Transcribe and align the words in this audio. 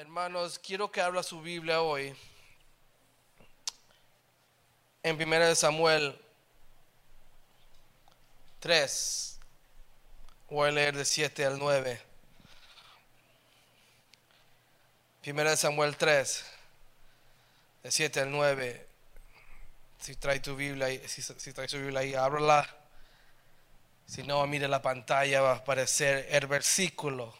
Hermanos, 0.00 0.58
quiero 0.58 0.90
que 0.90 1.02
habla 1.02 1.22
su 1.22 1.42
Biblia 1.42 1.82
hoy. 1.82 2.16
En 5.02 5.20
1 5.20 5.54
Samuel 5.54 6.18
3. 8.60 9.38
Voy 10.48 10.68
a 10.70 10.72
leer 10.72 10.96
de 10.96 11.04
7 11.04 11.44
al 11.44 11.58
9. 11.58 12.00
1 15.26 15.56
Samuel 15.56 15.94
3. 15.94 16.46
De 17.82 17.90
7 17.90 18.20
al 18.20 18.30
9. 18.30 18.86
Si 19.98 20.16
trae 20.16 20.40
tu 20.40 20.56
Biblia, 20.56 20.88
si, 21.06 21.20
si 21.20 21.52
trae 21.52 21.68
su 21.68 21.76
Biblia 21.76 22.00
ahí, 22.00 22.14
ábrala. 22.14 22.66
Si 24.06 24.22
no, 24.22 24.46
mire 24.46 24.66
la 24.66 24.80
pantalla, 24.80 25.42
va 25.42 25.50
a 25.50 25.56
aparecer 25.56 26.26
el 26.30 26.46
versículo. 26.46 27.34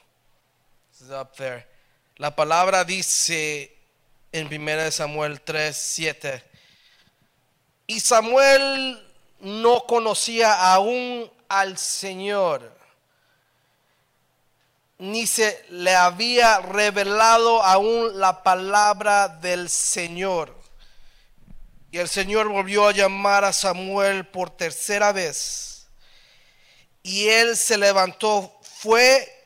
It's 0.91 1.09
up 1.09 1.33
there. 1.37 1.80
La 2.21 2.37
palabra 2.37 2.84
dice 2.84 3.75
en 4.31 4.54
1 4.54 4.90
Samuel 4.90 5.40
3, 5.40 5.75
7. 5.75 6.45
Y 7.86 7.99
Samuel 7.99 9.03
no 9.40 9.86
conocía 9.86 10.71
aún 10.75 11.32
al 11.48 11.79
Señor, 11.79 12.76
ni 14.98 15.26
se 15.26 15.64
le 15.71 15.96
había 15.96 16.59
revelado 16.59 17.62
aún 17.62 18.21
la 18.21 18.43
palabra 18.43 19.26
del 19.26 19.71
Señor. 19.71 20.54
Y 21.90 21.96
el 21.96 22.09
Señor 22.11 22.48
volvió 22.48 22.89
a 22.89 22.93
llamar 22.93 23.45
a 23.46 23.53
Samuel 23.54 24.26
por 24.26 24.50
tercera 24.50 25.12
vez. 25.12 25.87
Y 27.03 27.29
él 27.29 27.57
se 27.57 27.79
levantó, 27.79 28.61
fue 28.62 29.39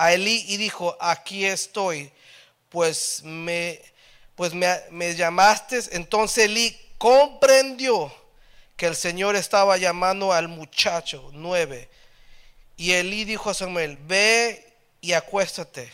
a 0.00 0.14
Elí 0.14 0.46
y 0.48 0.56
dijo, 0.56 0.96
aquí 0.98 1.44
estoy, 1.44 2.10
pues 2.70 3.20
me, 3.22 3.82
pues 4.34 4.54
me, 4.54 4.80
me 4.90 5.14
llamaste. 5.14 5.78
Entonces 5.92 6.46
Elí 6.46 6.74
comprendió 6.96 8.10
que 8.78 8.86
el 8.86 8.96
Señor 8.96 9.36
estaba 9.36 9.76
llamando 9.76 10.32
al 10.32 10.48
muchacho 10.48 11.28
nueve. 11.34 11.90
Y 12.78 12.92
Elí 12.92 13.26
dijo 13.26 13.50
a 13.50 13.54
Samuel, 13.54 13.98
ve 14.00 14.72
y 15.02 15.12
acuéstate. 15.12 15.92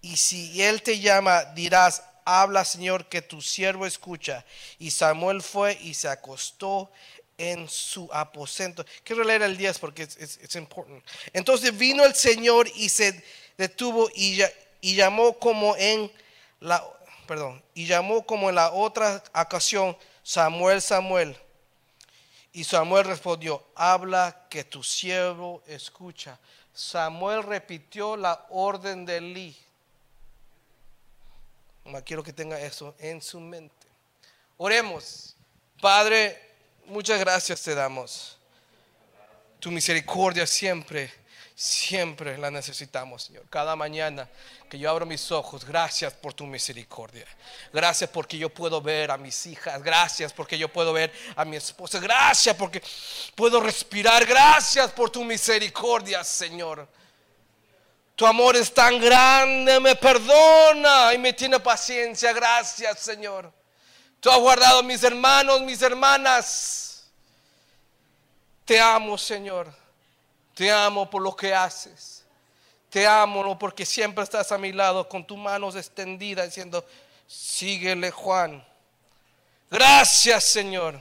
Y 0.00 0.16
si 0.16 0.62
él 0.62 0.80
te 0.80 0.98
llama, 0.98 1.44
dirás, 1.54 2.02
habla 2.24 2.64
Señor, 2.64 3.10
que 3.10 3.20
tu 3.20 3.42
siervo 3.42 3.84
escucha. 3.84 4.42
Y 4.78 4.90
Samuel 4.90 5.42
fue 5.42 5.78
y 5.82 5.92
se 5.92 6.08
acostó 6.08 6.90
en 7.38 7.68
su 7.68 8.08
aposento. 8.12 8.84
Quiero 9.04 9.24
leer 9.24 9.42
el 9.42 9.56
10 9.56 9.78
porque 9.78 10.02
es 10.02 10.16
it's, 10.20 10.38
it's 10.42 10.56
important. 10.56 11.02
Entonces 11.32 11.76
vino 11.76 12.04
el 12.04 12.14
Señor 12.14 12.68
y 12.74 12.88
se 12.88 13.24
detuvo 13.56 14.10
y, 14.14 14.40
y 14.80 14.96
llamó 14.96 15.38
como 15.38 15.76
en 15.76 16.12
la, 16.60 16.84
perdón, 17.26 17.62
y 17.74 17.86
llamó 17.86 18.26
como 18.26 18.48
en 18.48 18.56
la 18.56 18.72
otra 18.72 19.22
ocasión, 19.34 19.96
Samuel, 20.22 20.82
Samuel. 20.82 21.36
Y 22.52 22.64
Samuel 22.64 23.04
respondió, 23.04 23.64
habla 23.74 24.46
que 24.50 24.64
tu 24.64 24.82
siervo 24.82 25.62
escucha. 25.66 26.38
Samuel 26.74 27.42
repitió 27.42 28.16
la 28.16 28.46
orden 28.50 29.04
de. 29.04 29.54
Ma, 31.84 32.02
Quiero 32.02 32.22
que 32.22 32.32
tenga 32.32 32.60
eso 32.60 32.94
en 32.98 33.20
su 33.22 33.40
mente. 33.40 33.86
Oremos. 34.56 35.36
Padre, 35.80 36.47
muchas 36.88 37.20
gracias 37.20 37.62
te 37.62 37.74
damos. 37.74 38.36
Tu 39.60 39.70
misericordia 39.70 40.46
siempre, 40.46 41.12
siempre 41.54 42.38
la 42.38 42.50
necesitamos, 42.50 43.24
Señor. 43.24 43.44
Cada 43.50 43.74
mañana 43.76 44.28
que 44.68 44.78
yo 44.78 44.88
abro 44.90 45.06
mis 45.06 45.32
ojos, 45.32 45.64
gracias 45.64 46.12
por 46.14 46.32
tu 46.32 46.46
misericordia. 46.46 47.26
Gracias 47.72 48.08
porque 48.10 48.38
yo 48.38 48.48
puedo 48.50 48.80
ver 48.80 49.10
a 49.10 49.16
mis 49.16 49.46
hijas. 49.46 49.82
Gracias 49.82 50.32
porque 50.32 50.56
yo 50.56 50.68
puedo 50.68 50.92
ver 50.92 51.12
a 51.36 51.44
mi 51.44 51.56
esposa. 51.56 51.98
Gracias 51.98 52.54
porque 52.56 52.82
puedo 53.34 53.60
respirar. 53.60 54.24
Gracias 54.24 54.90
por 54.92 55.10
tu 55.10 55.24
misericordia, 55.24 56.22
Señor. 56.22 56.86
Tu 58.14 58.26
amor 58.26 58.56
es 58.56 58.74
tan 58.74 59.00
grande, 59.00 59.78
me 59.78 59.94
perdona 59.94 61.14
y 61.14 61.18
me 61.18 61.32
tiene 61.32 61.60
paciencia. 61.60 62.32
Gracias, 62.32 62.98
Señor. 62.98 63.52
Tú 64.20 64.30
has 64.30 64.38
guardado 64.38 64.82
mis 64.82 65.02
hermanos, 65.02 65.60
mis 65.62 65.80
hermanas. 65.80 67.04
Te 68.64 68.80
amo, 68.80 69.16
Señor. 69.16 69.72
Te 70.54 70.70
amo 70.70 71.08
por 71.08 71.22
lo 71.22 71.34
que 71.36 71.54
haces. 71.54 72.24
Te 72.90 73.06
amo 73.06 73.58
porque 73.58 73.86
siempre 73.86 74.24
estás 74.24 74.50
a 74.50 74.58
mi 74.58 74.72
lado 74.72 75.08
con 75.08 75.26
tus 75.26 75.38
manos 75.38 75.76
extendidas 75.76 76.46
diciendo, 76.46 76.84
síguele 77.26 78.10
Juan. 78.10 78.66
Gracias, 79.70 80.44
Señor. 80.44 81.00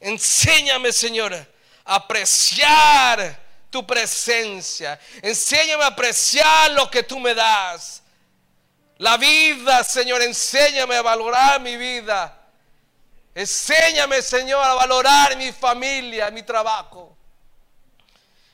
Enséñame, 0.00 0.92
Señor, 0.92 1.34
a 1.34 1.94
apreciar 1.94 3.40
tu 3.70 3.86
presencia. 3.86 5.00
Enséñame 5.22 5.84
a 5.84 5.88
apreciar 5.88 6.72
lo 6.72 6.90
que 6.90 7.02
tú 7.02 7.18
me 7.18 7.34
das. 7.34 8.03
La 8.98 9.16
vida, 9.16 9.82
Señor, 9.82 10.22
enséñame 10.22 10.94
a 10.96 11.02
valorar 11.02 11.60
mi 11.60 11.76
vida. 11.76 12.40
Enséñame, 13.34 14.22
Señor, 14.22 14.64
a 14.64 14.74
valorar 14.74 15.36
mi 15.36 15.50
familia, 15.50 16.30
mi 16.30 16.42
trabajo. 16.42 17.16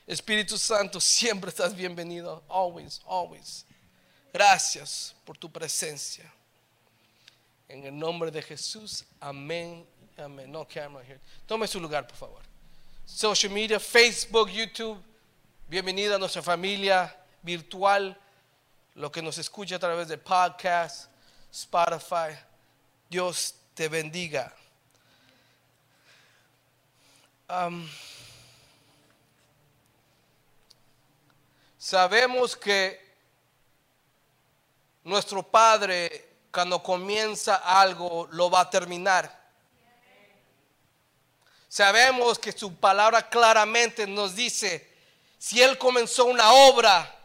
Espíritu 0.07 0.57
Santo, 0.57 0.99
siempre 0.99 1.49
estás 1.49 1.75
bienvenido. 1.75 2.43
Always, 2.49 3.01
always. 3.05 3.65
Gracias 4.33 5.15
por 5.23 5.37
tu 5.37 5.51
presencia. 5.51 6.31
En 7.69 7.85
el 7.85 7.97
nombre 7.97 8.31
de 8.31 8.41
Jesús, 8.41 9.05
amén. 9.19 9.85
Amén. 10.17 10.51
No 10.51 10.67
camera 10.67 11.05
here. 11.05 11.19
Tome 11.45 11.67
su 11.67 11.79
lugar, 11.79 12.05
por 12.07 12.17
favor. 12.17 12.41
Social 13.05 13.51
media, 13.51 13.79
Facebook, 13.79 14.49
YouTube. 14.49 15.01
Bienvenido 15.67 16.15
a 16.15 16.19
nuestra 16.19 16.41
familia 16.41 17.15
virtual. 17.41 18.17
Lo 18.95 19.11
que 19.11 19.21
nos 19.21 19.37
escucha 19.37 19.77
a 19.77 19.79
través 19.79 20.09
de 20.09 20.17
podcast, 20.17 21.09
Spotify. 21.51 22.37
Dios 23.09 23.55
te 23.73 23.87
bendiga. 23.87 24.53
Sabemos 31.77 32.55
que 32.55 33.15
nuestro 35.03 35.43
Padre 35.43 36.29
cuando 36.51 36.83
comienza 36.83 37.55
algo 37.55 38.27
lo 38.31 38.49
va 38.49 38.61
a 38.61 38.69
terminar. 38.69 39.39
Sabemos 41.69 42.37
que 42.37 42.51
su 42.51 42.75
palabra 42.75 43.29
claramente 43.29 44.05
nos 44.05 44.35
dice, 44.35 44.89
si 45.37 45.61
Él 45.61 45.77
comenzó 45.77 46.25
una 46.25 46.51
obra, 46.51 47.20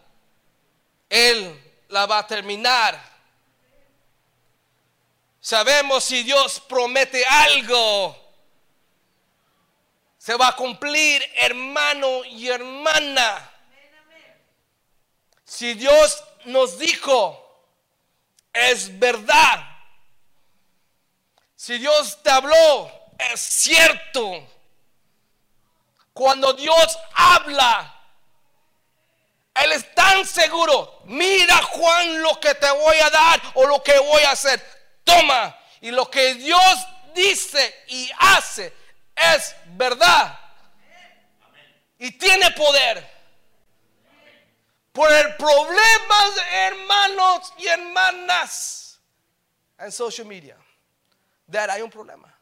Él 1.09 1.84
la 1.89 2.06
va 2.06 2.19
a 2.19 2.27
terminar. 2.27 3.00
Sabemos 5.41 6.05
si 6.05 6.22
Dios 6.22 6.61
promete 6.61 7.25
algo, 7.25 8.17
se 10.19 10.34
va 10.34 10.49
a 10.49 10.56
cumplir, 10.56 11.22
hermano 11.37 12.25
y 12.25 12.49
hermana. 12.49 13.53
Si 15.44 15.75
Dios 15.75 16.25
nos 16.47 16.78
dijo, 16.78 17.62
es 18.53 18.99
verdad. 18.99 19.65
Si 21.55 21.78
Dios 21.78 22.21
te 22.23 22.31
habló, 22.31 22.91
es 23.33 23.41
cierto. 23.41 24.44
Cuando 26.12 26.53
Dios 26.55 26.99
habla, 27.15 27.96
Él 29.62 29.72
es 29.72 29.94
tan 29.94 30.27
seguro. 30.27 31.00
Mira 31.05 31.56
Juan 31.62 32.22
lo 32.22 32.39
que 32.41 32.55
te 32.55 32.70
voy 32.70 32.97
a 32.99 33.11
dar 33.11 33.41
o 33.55 33.67
lo 33.67 33.82
que 33.82 33.99
voy 33.99 34.23
a 34.23 34.32
hacer. 34.32 34.62
Toma. 35.05 35.58
Y 35.81 35.91
lo 35.91 36.11
que 36.11 36.35
Dios 36.35 36.87
dice 37.14 37.85
y 37.88 38.11
hace 38.19 38.73
es 39.14 39.56
verdad. 39.69 40.38
Y 41.99 42.12
tiene 42.12 42.50
poder. 42.53 43.17
Por 44.93 45.12
el 45.12 45.37
problema, 45.37 46.25
hermanos 46.53 47.53
y 47.58 47.67
hermanas, 47.67 48.99
en 49.79 49.93
social 49.93 50.26
media, 50.26 50.56
hay 51.69 51.82
un 51.82 51.91
problema. 51.91 52.35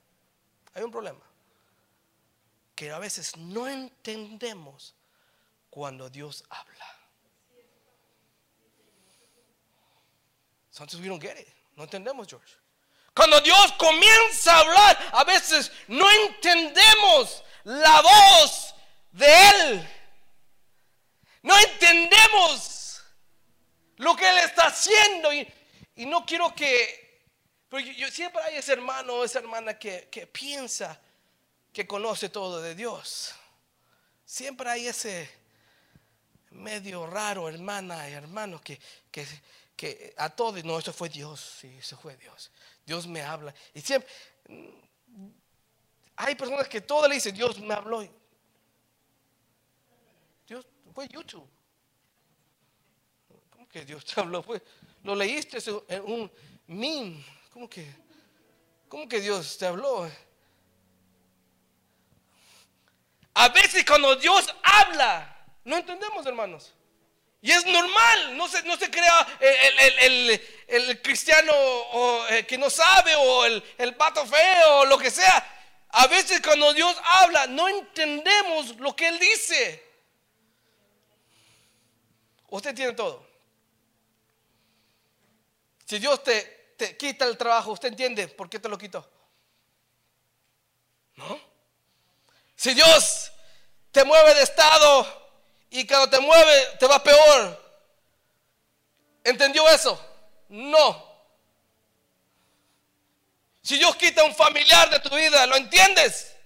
Hay 0.72 0.82
un 0.82 0.90
problema. 0.90 1.20
Que 2.75 2.90
a 2.90 2.99
veces 2.99 3.37
no 3.37 3.69
entendemos 3.69 4.94
cuando 5.70 6.08
Dios 6.08 6.44
habla. 6.49 6.94
Sometimes 10.75 11.00
we 11.00 11.09
don't 11.09 11.23
get 11.23 11.38
it. 11.38 11.47
No 11.76 11.85
entendemos, 11.85 12.26
George. 12.26 12.56
Cuando 13.15 13.41
Dios 13.41 13.73
comienza 13.79 14.56
a 14.56 14.61
hablar, 14.61 15.11
a 15.12 15.25
veces 15.25 15.71
no 15.87 16.05
entendemos 16.11 17.44
la 17.62 18.03
voz 18.03 18.75
de 19.12 19.26
Él. 19.50 19.88
No 21.43 21.56
entendemos 21.56 23.00
lo 23.99 24.17
que 24.17 24.29
Él 24.29 24.38
está 24.38 24.67
haciendo 24.67 25.32
y, 25.32 25.47
Y 25.97 26.06
no 26.06 26.26
quiero 26.26 26.53
que, 26.55 27.23
pero 27.69 27.81
yo, 27.87 28.11
siempre 28.11 28.43
hay 28.43 28.56
ese 28.56 28.73
hermano 28.73 29.15
o 29.15 29.25
esa 29.25 29.38
hermana 29.38 29.79
que, 29.79 30.09
que 30.11 30.26
piensa 30.26 31.00
que 31.73 31.87
conoce 31.87 32.31
todo 32.31 32.61
de 32.61 32.75
Dios. 32.75 33.32
Siempre 34.25 34.69
hay 34.71 34.88
ese 34.88 35.31
medio 36.50 37.06
raro, 37.06 37.49
hermana 37.49 38.09
y 38.11 38.12
hermano, 38.15 38.61
que, 38.61 38.81
que, 39.12 39.25
que 39.76 40.15
a 40.17 40.31
todos, 40.31 40.65
no, 40.65 40.79
eso 40.79 40.93
fue 40.93 41.09
Dios, 41.09 41.59
sí, 41.61 41.76
eso 41.79 41.97
fue 41.97 42.17
Dios. 42.17 42.50
Dios 42.87 43.06
me 43.06 43.23
habla. 43.23 43.55
Y 43.73 43.81
siempre, 43.81 44.09
hay 46.17 46.35
personas 46.35 46.69
que 46.69 46.81
todo 46.81 47.09
le 47.09 47.17
dicen, 47.17 47.35
Dios 47.35 47.59
me 47.59 47.75
habló. 47.75 48.06
Dios, 50.47 50.67
fue 50.93 51.09
YouTube. 51.09 51.49
¿Cómo 53.50 53.69
que 53.69 53.85
Dios 53.85 54.05
te 54.05 54.21
habló? 54.21 54.43
Fue, 54.43 54.62
lo 55.03 55.15
leíste 55.15 55.59
en 55.88 56.03
un 56.03 56.31
meme. 56.67 57.25
¿Cómo 57.53 57.69
que, 57.69 57.93
cómo 58.88 59.09
que 59.09 59.21
Dios 59.21 59.59
te 59.59 59.67
habló? 59.67 60.09
A 63.35 63.49
veces 63.49 63.85
cuando 63.85 64.15
Dios 64.15 64.55
habla, 64.62 65.47
no 65.65 65.76
entendemos, 65.76 66.25
hermanos. 66.26 66.73
Y 67.44 67.52
es 67.52 67.67
normal, 67.67 68.38
no 68.38 68.49
se, 68.49 68.62
no 68.62 68.75
se 68.79 68.91
crea 68.91 69.38
el, 69.38 71.02
cristiano 71.02 71.52
eh, 72.31 72.46
que 72.46 72.56
no 72.56 72.70
sabe 72.70 73.14
o 73.17 73.44
el, 73.44 73.62
el 73.76 73.94
pato 73.96 74.25
feo 74.25 74.79
o 74.79 74.85
lo 74.87 74.96
que 74.96 75.11
sea. 75.11 75.46
A 75.91 76.06
veces 76.06 76.41
cuando 76.41 76.73
Dios 76.73 76.96
habla, 77.05 77.46
no 77.49 77.69
entendemos 77.69 78.75
lo 78.79 78.96
que 78.96 79.08
Él 79.08 79.19
dice. 79.19 79.87
Usted 82.49 82.75
tiene 82.75 82.94
todo. 82.94 83.29
Si 85.85 85.99
Dios 85.99 86.25
te, 86.25 86.75
te 86.79 86.97
quita 86.97 87.26
el 87.26 87.37
trabajo, 87.37 87.73
¿usted 87.73 87.88
entiende 87.88 88.26
por 88.29 88.49
qué 88.49 88.58
te 88.58 88.70
lo 88.70 88.79
quitó? 88.79 89.06
¿No? 91.17 91.38
Si 92.56 92.73
Dios 92.73 93.31
te 93.93 94.02
mueve 94.02 94.32
de 94.32 94.44
estado 94.44 95.24
y 95.75 95.85
cuando 95.88 96.09
te 96.09 96.21
mueve 96.21 96.76
te 96.79 96.87
va 96.87 97.03
peor, 97.03 97.61
¿entendió 99.25 99.69
eso? 99.69 100.00
No. 100.49 101.05
Si 103.61 103.76
Dios 103.76 103.97
quita 103.97 104.23
un 104.23 104.32
familiar 104.37 104.88
de 104.88 105.00
tu 105.00 105.12
vida, 105.17 105.44
¿lo 105.49 105.56
entiendes? 105.56 106.37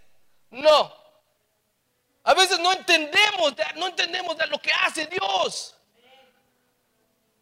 No. 0.51 0.97
A 2.25 2.33
veces 2.33 2.59
no 2.59 2.73
entendemos, 2.73 3.55
no 3.77 3.89
entendemos 3.89 4.35
de 4.39 4.47
lo 4.47 4.59
que 4.63 4.73
hace 4.73 5.05
Dios. 5.07 5.77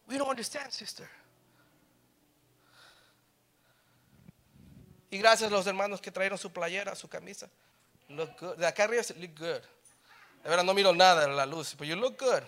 We 0.07 0.17
don't 0.17 0.29
understand, 0.29 0.71
sister. 0.71 1.09
Y 5.09 5.19
gracias 5.19 5.49
a 5.49 5.55
los 5.55 5.65
hermanos 5.65 6.01
que 6.01 6.11
trajeron 6.11 6.37
su 6.37 6.51
playera, 6.51 6.95
su 6.95 7.07
camisa. 7.07 7.49
Look 8.09 8.37
good. 8.37 8.57
De 8.57 8.67
acá 8.67 8.83
arriba, 8.83 9.03
look 9.15 9.39
good. 9.39 9.76
De 10.47 10.51
verdad 10.51 10.63
no 10.63 10.73
miro 10.73 10.93
nada 10.93 11.25
en 11.25 11.35
la 11.35 11.45
luz, 11.45 11.75
pero 11.77 11.89
you 11.89 11.97
look 11.97 12.17
good. 12.17 12.41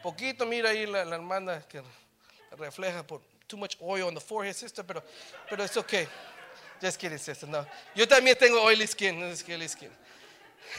Poquito 0.00 0.46
mira 0.46 0.70
ahí 0.70 0.86
la, 0.86 1.04
la 1.04 1.16
hermana 1.16 1.60
que 1.68 1.82
refleja 2.56 3.04
por 3.04 3.20
too 3.48 3.56
much 3.56 3.76
oil 3.80 4.04
on 4.04 4.14
the 4.14 4.20
forehead, 4.20 4.54
sister, 4.54 4.84
pero, 4.86 5.02
pero 5.50 5.64
it's 5.64 5.76
okay. 5.76 6.06
Just 6.80 7.00
kidding, 7.00 7.18
sister. 7.18 7.48
No. 7.48 7.66
Yo 7.96 8.06
también 8.06 8.38
tengo 8.38 8.62
oily 8.62 8.86
skin, 8.86 9.18
no 9.18 9.26
es 9.26 9.42
oily 9.48 9.66
skin. 9.68 9.90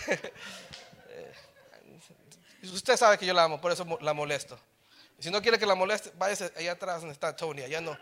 Usted 2.63 2.95
sabe 2.95 3.17
que 3.17 3.25
yo 3.25 3.33
la 3.33 3.43
amo, 3.43 3.59
por 3.59 3.73
eso 3.73 3.85
la 3.99 4.13
molesto. 4.13 4.57
Si 5.19 5.29
no 5.29 5.41
quiere 5.41 5.59
que 5.59 5.65
la 5.65 5.75
moleste, 5.75 6.13
váyase 6.17 6.49
allá 6.55 6.71
atrás 6.71 7.01
donde 7.01 7.11
está 7.11 7.35
Tony. 7.35 7.63
Allá 7.63 7.81
no, 7.81 7.97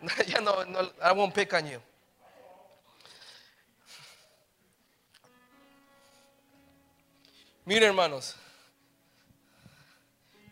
ya 0.26 0.40
no, 0.40 0.64
no, 0.64 0.80
I 1.00 1.12
won't 1.12 1.32
pick 1.32 1.52
on 1.52 1.68
you. 1.68 1.80
Miren, 7.64 7.84
hermanos, 7.84 8.36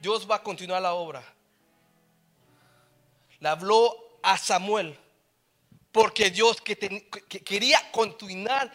Dios 0.00 0.30
va 0.30 0.36
a 0.36 0.42
continuar 0.42 0.80
la 0.80 0.94
obra 0.94 1.22
le 3.40 3.48
habló 3.48 3.96
a 4.22 4.38
Samuel 4.38 4.96
porque 5.90 6.30
Dios 6.30 6.60
que, 6.60 6.76
quería 7.44 7.90
continuar 7.90 8.70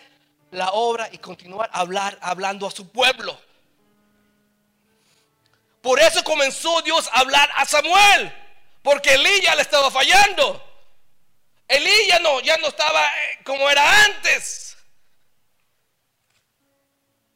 la 0.52 0.72
obra 0.72 1.08
y 1.12 1.18
continuar 1.20 1.70
hablar, 1.72 2.18
hablando 2.22 2.68
a 2.68 2.72
su 2.72 2.90
pueblo. 2.90 3.40
Por 5.82 6.00
eso 6.00 6.24
comenzó 6.24 6.82
Dios 6.82 7.08
a 7.14 7.20
hablar 7.20 7.50
a 7.56 7.66
Samuel, 7.66 8.34
porque 8.82 9.14
Elí 9.14 9.42
ya 9.42 9.56
le 9.56 9.62
estaba 9.62 9.90
fallando. 9.92 10.62
Elí 11.68 12.08
ya 12.08 12.20
no, 12.20 12.42
ya 12.42 12.58
no 12.58 12.68
estaba 12.68 13.06
eh, 13.06 13.40
como 13.46 13.70
era 13.70 14.06
antes. 14.06 14.65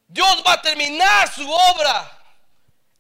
Dios 0.10 0.44
va 0.46 0.54
a 0.54 0.62
terminar 0.62 1.32
su 1.32 1.48
obra. 1.50 2.20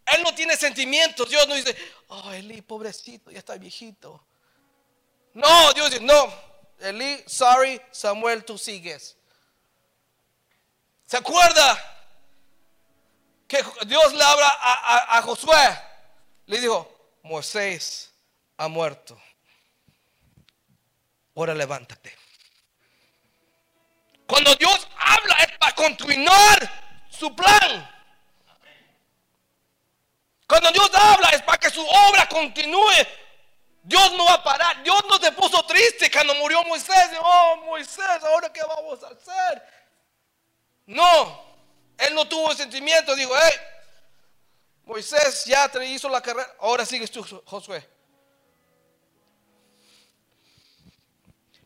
Él 0.05 0.21
no 0.23 0.33
tiene 0.33 0.55
sentimientos. 0.55 1.27
Dios 1.27 1.47
no 1.47 1.55
dice, 1.55 1.75
oh, 2.07 2.31
Eli, 2.31 2.61
pobrecito, 2.61 3.31
ya 3.31 3.39
está 3.39 3.57
viejito. 3.57 4.23
No, 5.33 5.73
Dios 5.73 5.89
dice, 5.89 6.03
no, 6.03 6.31
Eli, 6.79 7.23
sorry, 7.25 7.81
Samuel, 7.91 8.45
tú 8.45 8.59
sigues. 8.59 9.17
¿Se 11.07 11.17
acuerda 11.17 11.77
que 13.47 13.63
Dios 13.87 14.13
le 14.13 14.23
habla 14.23 14.57
a, 15.09 15.21
Josué? 15.23 15.81
Le 16.45 16.61
dijo, 16.61 17.15
Moisés 17.23 18.11
ha 18.57 18.67
muerto. 18.67 19.19
Ahora 21.35 21.55
levántate. 21.55 22.15
Cuando 24.27 24.53
Dios 24.55 24.87
habla 24.95 25.35
es 25.37 25.57
para 25.57 25.73
continuar 25.73 26.88
su 27.19 27.35
plan. 27.35 27.89
Cuando 30.47 30.71
Dios 30.71 30.89
habla 30.93 31.29
es 31.29 31.41
para 31.43 31.57
que 31.57 31.69
su 31.69 31.85
obra 31.85 32.27
continúe. 32.27 33.05
Dios 33.83 34.11
no 34.13 34.25
va 34.25 34.35
a 34.35 34.43
parar. 34.43 34.83
Dios 34.83 35.03
no 35.07 35.17
se 35.17 35.31
puso 35.31 35.63
triste 35.65 36.09
cuando 36.09 36.33
murió 36.35 36.63
Moisés. 36.63 37.09
Oh, 37.21 37.57
Moisés, 37.65 38.23
¿ahora 38.23 38.51
qué 38.51 38.61
vamos 38.63 39.03
a 39.03 39.07
hacer? 39.07 39.63
No, 40.85 41.45
él 41.97 42.15
no 42.15 42.27
tuvo 42.27 42.53
sentimiento. 42.55 43.15
Digo, 43.15 43.33
hey, 43.39 43.59
Moisés 44.85 45.45
ya 45.45 45.69
te 45.69 45.85
hizo 45.85 46.09
la 46.09 46.21
carrera. 46.21 46.51
Ahora 46.59 46.85
sigues 46.85 47.11
tú, 47.11 47.23
Josué. 47.45 47.87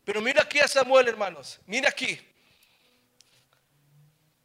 Pero 0.04 0.20
mira 0.20 0.42
aquí 0.42 0.60
a 0.60 0.68
Samuel, 0.68 1.08
hermanos. 1.08 1.58
Mira 1.66 1.88
aquí. 1.88 2.20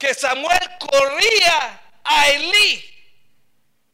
Que 0.10 0.16
Samuel 0.16 0.60
corría 0.80 1.82
a 2.04 2.30
Elí 2.30 2.84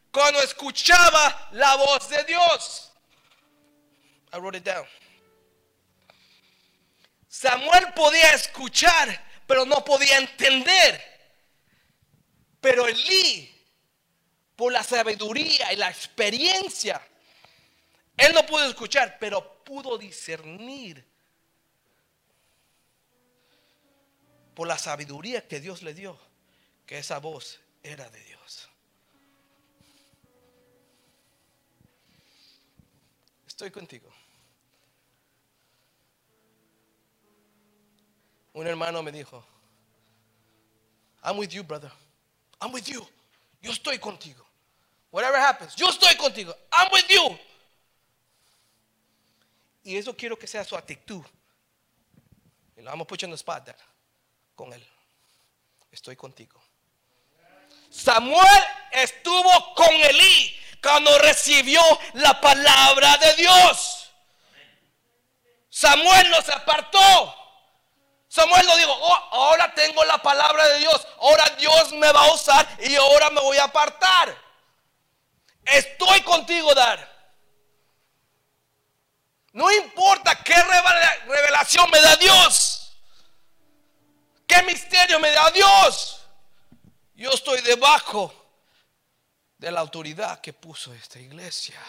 cuando 0.10 0.42
escuchaba 0.44 1.50
la 1.52 1.76
voz 1.76 2.08
de 2.08 2.24
Dios. 2.24 2.94
I 4.32 4.38
wrote 4.38 4.60
it 4.60 4.64
down. 4.64 4.88
Samuel 7.28 7.92
podía 7.94 8.32
escuchar, 8.32 9.42
pero 9.46 9.66
no 9.66 9.84
podía 9.84 10.20
entender. 10.20 11.04
Pero 12.62 12.88
Elí, 12.88 13.54
por 14.56 14.72
la 14.72 14.84
sabiduría 14.84 15.74
y 15.74 15.76
la 15.76 15.90
experiencia, 15.90 17.06
él 18.16 18.34
no 18.34 18.46
pudo 18.46 18.70
escuchar, 18.70 19.18
pero 19.20 19.66
pudo 19.66 19.98
discernir 19.98 21.06
por 24.56 24.68
la 24.68 24.78
sabiduría 24.78 25.48
que 25.48 25.60
Dios 25.60 25.84
le 25.84 25.94
dio, 25.94 26.18
que 26.86 26.98
esa 26.98 27.20
voz 27.20 27.60
era 27.84 28.10
de 28.10 28.24
Dios. 28.24 28.70
Estoy 33.46 33.70
contigo. 33.70 34.10
Un 38.54 38.66
hermano 38.66 39.04
me 39.04 39.12
dijo, 39.12 39.46
I'm 41.22 41.38
with 41.38 41.50
you, 41.50 41.64
brother. 41.64 41.92
I'm 42.62 42.74
with 42.74 42.86
you. 42.86 43.06
Yo 43.62 43.72
estoy 43.72 44.00
contigo. 44.00 44.46
Whatever 45.12 45.40
happens, 45.40 45.76
yo 45.76 45.90
estoy 45.90 46.16
contigo. 46.16 46.56
I'm 46.72 46.92
with 46.92 47.08
you. 47.10 47.38
Y 49.84 49.98
eso 49.98 50.16
quiero 50.16 50.38
que 50.38 50.48
sea 50.48 50.64
su 50.64 50.76
actitud. 50.76 51.24
Y 52.78 52.82
lo 52.82 52.90
vamos 52.90 53.06
a 53.06 53.08
poner 53.08 53.26
en 53.26 53.34
spot 53.34 53.70
con 54.56 54.74
él. 54.74 54.88
Estoy 55.92 56.16
contigo. 56.16 56.62
Samuel 57.90 58.64
estuvo 58.92 59.74
con 59.76 59.90
Elí 59.90 60.60
cuando 60.82 61.18
recibió 61.20 61.82
la 62.14 62.40
palabra 62.42 63.18
de 63.18 63.36
Dios. 63.36 64.12
Samuel 65.70 66.30
no 66.30 66.42
se 66.42 66.54
apartó. 66.54 67.36
Samuel 68.28 68.66
no 68.66 68.76
dijo, 68.76 68.92
oh, 68.92 69.30
ahora 69.32 69.74
tengo 69.74 70.04
la 70.04 70.18
palabra 70.18 70.68
de 70.68 70.80
Dios, 70.80 71.08
ahora 71.22 71.50
Dios 71.58 71.94
me 71.94 72.12
va 72.12 72.26
a 72.26 72.34
usar 72.34 72.68
y 72.82 72.94
ahora 72.96 73.30
me 73.30 73.40
voy 73.40 73.58
a 73.58 73.64
apartar. 73.64 74.38
Estoy 75.64 76.22
contigo, 76.22 76.74
Dar. 76.76 77.14
revelación 81.28 81.90
me 81.90 82.02
da 82.02 82.18
Dios? 82.18 82.75
¿Qué 84.56 84.64
misterio 84.64 85.20
me 85.20 85.32
da 85.32 85.52
Dios? 85.52 86.26
Yo 87.16 87.30
estoy 87.32 87.60
debajo 87.62 88.34
de 89.58 89.70
la 89.70 89.82
autoridad 89.82 90.40
que 90.40 90.54
puso 90.54 90.94
esta 90.94 91.20
iglesia. 91.20 91.82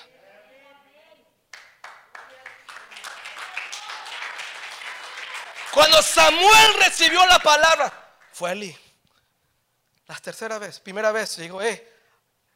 Cuando 5.72 6.02
Samuel 6.02 6.74
recibió 6.78 7.24
la 7.26 7.38
palabra, 7.38 7.92
fue 8.32 8.50
Eli. 8.50 8.76
La 10.06 10.16
tercera 10.16 10.58
vez, 10.58 10.80
primera 10.80 11.12
vez, 11.12 11.36
digo, 11.36 11.62
hey, 11.62 11.86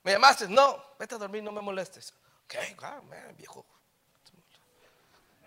¿me 0.03 0.13
llamaste? 0.13 0.49
No, 0.49 0.97
vete 0.99 1.15
a 1.15 1.19
dormir, 1.19 1.43
no 1.43 1.53
me 1.53 1.61
molestes. 1.61 2.15
Ok, 2.45 2.55
man, 2.81 3.37
viejo. 3.37 3.65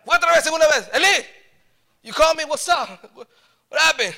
Fue 0.05 0.15
otra 0.15 0.32
vez, 0.32 0.43
segunda 0.43 0.67
vez, 0.70 0.89
Eli, 0.93 1.27
you 2.03 2.13
call 2.13 2.36
me, 2.36 2.46
what's 2.46 2.70
up? 2.70 2.88
What 3.70 3.82
happened? 3.82 4.15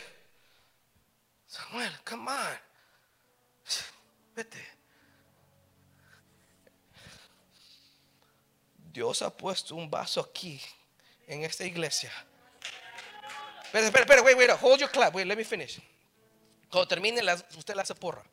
Samuel, 1.55 1.91
come 2.03 2.31
on. 2.31 2.59
Vete. 4.35 4.75
Dios 8.91 9.21
ha 9.21 9.29
puesto 9.29 9.75
un 9.75 9.89
vaso 9.89 10.21
aquí, 10.21 10.61
en 11.27 11.43
esta 11.43 11.63
iglesia. 11.63 12.11
Espera, 13.63 13.85
espera, 13.85 14.03
espera, 14.03 14.21
wait, 14.21 14.37
wait, 14.37 14.49
hold 14.61 14.79
your 14.79 14.89
clap, 14.89 15.13
wait, 15.13 15.27
let 15.27 15.35
me 15.35 15.43
finish. 15.43 15.79
Cuando 16.69 16.87
termine, 16.87 17.21
usted 17.57 17.75
la 17.75 17.81
hace 17.83 17.95
porra. 17.95 18.23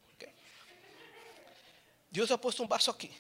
Dios 2.11 2.31
ha 2.31 2.39
puesto 2.39 2.63
un 2.63 2.69
vaso 2.69 2.91
aquí 2.91 3.11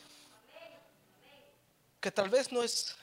que 2.01 2.11
tal 2.11 2.29
vez 2.29 2.51
no 2.51 2.63
es 2.63 2.97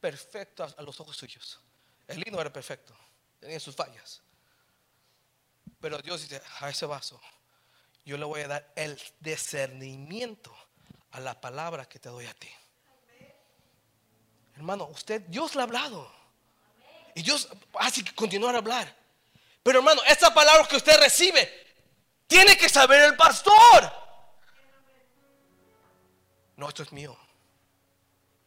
perfecto 0.00 0.64
a, 0.64 0.82
los 0.82 0.98
ojos 1.00 1.16
suyos. 1.16 1.60
El 2.06 2.24
no 2.30 2.40
era 2.40 2.52
perfecto, 2.52 2.96
tenía 3.40 3.58
sus 3.58 3.74
fallas. 3.74 4.22
Pero 5.80 5.98
Dios 5.98 6.22
dice, 6.22 6.42
a 6.60 6.68
ese 6.68 6.86
vaso 6.86 7.20
yo 8.04 8.16
le 8.16 8.24
voy 8.24 8.40
a 8.40 8.48
dar 8.48 8.72
el 8.74 8.98
discernimiento 9.20 10.56
a 11.10 11.20
la 11.20 11.38
palabra 11.38 11.86
que 11.86 11.98
te 11.98 12.08
doy 12.08 12.24
a 12.24 12.32
ti. 12.32 12.48
Hermano, 14.56 14.86
usted, 14.86 15.20
Dios 15.28 15.54
le 15.54 15.60
ha 15.60 15.64
hablado. 15.64 16.10
Y 17.14 17.22
Dios 17.22 17.48
hace 17.78 18.02
que 18.02 18.14
continuar 18.14 18.54
a 18.54 18.58
hablar. 18.58 18.96
Pero 19.62 19.80
hermano, 19.80 20.00
esta 20.06 20.32
palabra 20.32 20.66
que 20.66 20.76
usted 20.76 20.98
recibe, 20.98 21.66
tiene 22.26 22.56
que 22.56 22.70
saber 22.70 23.02
el 23.02 23.16
pastor. 23.16 23.92
No, 26.56 26.68
esto 26.68 26.82
es 26.82 26.92
mío. 26.92 27.14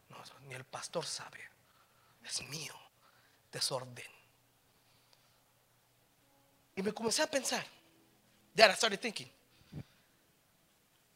No, 0.08 0.16
ni 0.48 0.54
el 0.54 0.64
pastor 0.64 1.06
sabe. 1.06 1.40
Es 2.24 2.42
mío. 2.48 2.74
Desorden. 3.52 4.21
Y 6.76 6.82
me 6.82 6.92
comencé 6.92 7.22
a 7.22 7.26
pensar. 7.26 7.64
Then 8.54 8.70
I 8.70 8.74
started 8.74 9.00
thinking. 9.00 9.30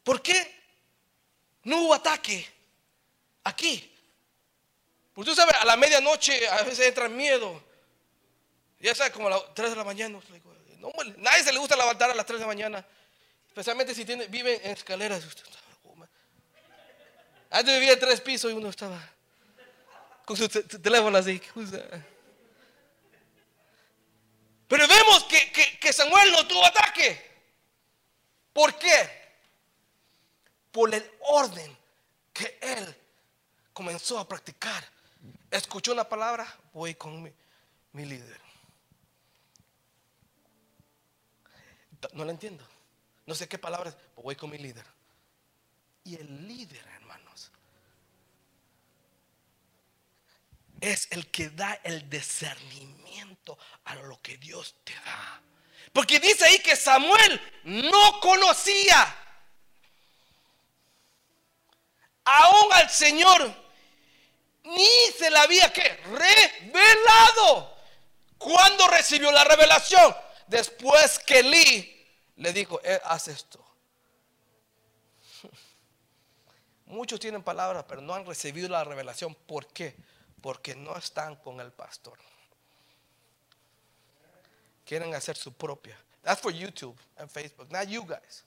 ¿Por 0.02 0.22
qué 0.22 0.54
no 1.64 1.82
hubo 1.82 1.94
ataque 1.94 2.46
aquí? 3.44 3.92
Porque 5.12 5.30
tú 5.30 5.34
sabes, 5.34 5.54
a 5.56 5.64
la 5.64 5.76
medianoche 5.76 6.48
a 6.48 6.62
veces 6.62 6.86
entra 6.86 7.08
miedo. 7.08 7.62
Ya 8.78 8.94
sabes, 8.94 9.12
como 9.12 9.28
a 9.28 9.30
las 9.30 9.54
3 9.54 9.70
de 9.70 9.76
la 9.76 9.84
mañana. 9.84 10.20
No, 10.78 10.92
nadie 11.16 11.42
se 11.42 11.52
le 11.52 11.58
gusta 11.58 11.74
levantar 11.76 12.10
a 12.10 12.14
las 12.14 12.26
3 12.26 12.38
de 12.38 12.44
la 12.44 12.48
mañana. 12.48 12.86
Especialmente 13.48 13.94
si 13.94 14.04
tiene, 14.04 14.26
vive 14.26 14.60
en 14.62 14.72
escaleras. 14.72 15.24
Antes 17.50 17.74
vivía 17.74 17.94
en 17.94 17.98
tres 17.98 18.20
pisos 18.20 18.52
y 18.52 18.54
uno 18.54 18.68
estaba 18.68 19.00
con 20.26 20.36
su, 20.36 20.48
teléfono 20.48 21.16
así. 21.16 21.40
Pero 24.68 24.88
vemos 24.88 25.24
que, 25.24 25.78
que 25.78 25.92
Samuel 25.92 26.32
no 26.32 26.46
tuvo 26.46 26.64
ataque. 26.64 27.26
¿Por 28.52 28.76
qué? 28.78 29.10
Por 30.72 30.94
el 30.94 31.10
orden 31.20 31.76
que 32.32 32.58
él 32.60 32.96
comenzó 33.72 34.18
a 34.18 34.26
practicar. 34.26 34.84
Escuchó 35.50 35.92
una 35.92 36.08
palabra, 36.08 36.46
voy 36.72 36.94
con 36.94 37.22
mi, 37.22 37.32
mi 37.92 38.04
líder. 38.04 38.40
No 42.12 42.24
la 42.24 42.32
entiendo. 42.32 42.66
No 43.26 43.34
sé 43.34 43.48
qué 43.48 43.58
palabras, 43.58 43.96
voy 44.16 44.36
con 44.36 44.50
mi 44.50 44.58
líder. 44.58 44.86
Y 46.04 46.14
el 46.16 46.46
líder, 46.46 46.86
hermanos, 46.94 47.50
es 50.80 51.08
el 51.10 51.26
que 51.28 51.50
da 51.50 51.80
el 51.84 52.08
discernimiento 52.08 53.58
a 53.84 53.94
lo 53.96 54.20
que 54.20 54.36
Dios 54.36 54.76
te 54.84 54.94
da. 54.94 55.40
Porque 55.92 56.20
dice 56.20 56.44
ahí 56.44 56.58
que 56.58 56.76
Samuel 56.76 57.40
no 57.64 58.20
conocía 58.20 59.16
aún 62.24 62.72
al 62.72 62.90
Señor, 62.90 63.54
ni 64.64 64.88
se 65.16 65.30
le 65.30 65.38
había 65.38 65.72
que 65.72 65.88
revelado. 66.04 67.74
Cuando 68.36 68.86
recibió 68.88 69.32
la 69.32 69.44
revelación? 69.44 70.14
Después 70.46 71.18
que 71.20 71.42
Lee 71.42 72.06
le 72.36 72.52
dijo, 72.52 72.80
eh, 72.84 73.00
haz 73.04 73.28
esto. 73.28 73.64
Muchos 76.86 77.18
tienen 77.18 77.42
palabras, 77.42 77.84
pero 77.88 78.02
no 78.02 78.14
han 78.14 78.26
recibido 78.26 78.68
la 78.68 78.84
revelación. 78.84 79.34
¿Por 79.34 79.66
qué? 79.68 79.96
Porque 80.46 80.76
no 80.76 80.96
están 80.96 81.34
con 81.34 81.58
el 81.58 81.72
pastor. 81.72 82.16
Quieren 84.84 85.12
hacer 85.12 85.36
su 85.36 85.52
propia. 85.52 85.98
That's 86.22 86.40
for 86.40 86.52
YouTube 86.52 86.96
and 87.16 87.28
Facebook, 87.28 87.68
not 87.68 87.88
you 87.88 88.06
guys. 88.06 88.44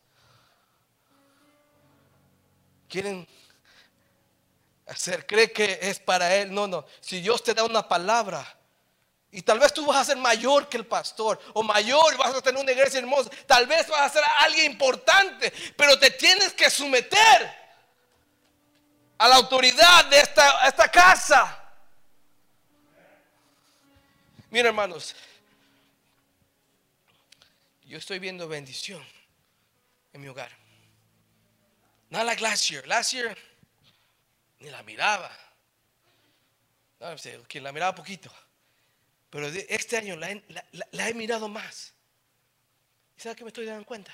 Quieren 2.88 3.28
hacer, 4.88 5.28
cree 5.28 5.52
que 5.52 5.78
es 5.82 6.00
para 6.00 6.34
él. 6.34 6.54
No, 6.54 6.68
no. 6.68 6.86
Si 7.02 7.20
Dios 7.20 7.44
te 7.44 7.54
da 7.54 7.66
una 7.66 7.86
palabra, 7.86 8.48
y 9.30 9.42
tal 9.42 9.60
vez 9.60 9.74
tú 9.74 9.86
vas 9.86 9.98
a 9.98 10.06
ser 10.06 10.16
mayor 10.16 10.70
que 10.70 10.78
el 10.78 10.86
pastor, 10.86 11.38
o 11.54 11.64
mayor, 11.64 12.16
vas 12.16 12.34
a 12.34 12.42
tener 12.42 12.62
una 12.62 12.72
iglesia 12.72 13.02
hermosa, 13.02 13.30
tal 13.46 13.68
vez 13.68 13.90
vas 13.90 14.10
a 14.10 14.14
ser 14.14 14.24
alguien 14.38 14.72
importante, 14.72 15.52
pero 15.76 16.00
te 16.00 16.12
tienes 16.12 16.54
que 16.54 16.70
someter 16.70 17.60
a 19.18 19.28
la 19.28 19.36
autoridad 19.36 20.06
de 20.06 20.22
esta, 20.22 20.66
esta 20.66 20.90
casa. 20.90 21.59
Mira, 24.52 24.70
hermanos, 24.70 25.16
yo 27.84 27.98
estoy 27.98 28.20
viendo 28.20 28.48
bendición 28.48 29.04
en 30.14 30.22
mi 30.22 30.28
hogar. 30.28 30.52
Not 32.10 32.26
like 32.26 32.42
last 32.42 32.70
year. 32.70 32.86
Last 32.88 33.14
year, 33.14 33.38
ni 34.60 34.70
la 34.70 34.82
miraba. 34.84 35.32
No, 37.00 37.16
que 37.48 37.62
la 37.62 37.72
miraba 37.72 37.96
poquito. 37.96 38.32
Pero 39.30 39.48
este 39.48 39.98
año 39.98 40.16
la 40.16 40.32
he, 40.32 41.14
mirado 41.14 41.48
más. 41.48 41.94
¿Y 43.16 43.22
sabe 43.22 43.36
qué 43.36 43.44
me 43.44 43.50
estoy 43.50 43.66
dando 43.66 43.86
cuenta? 43.86 44.12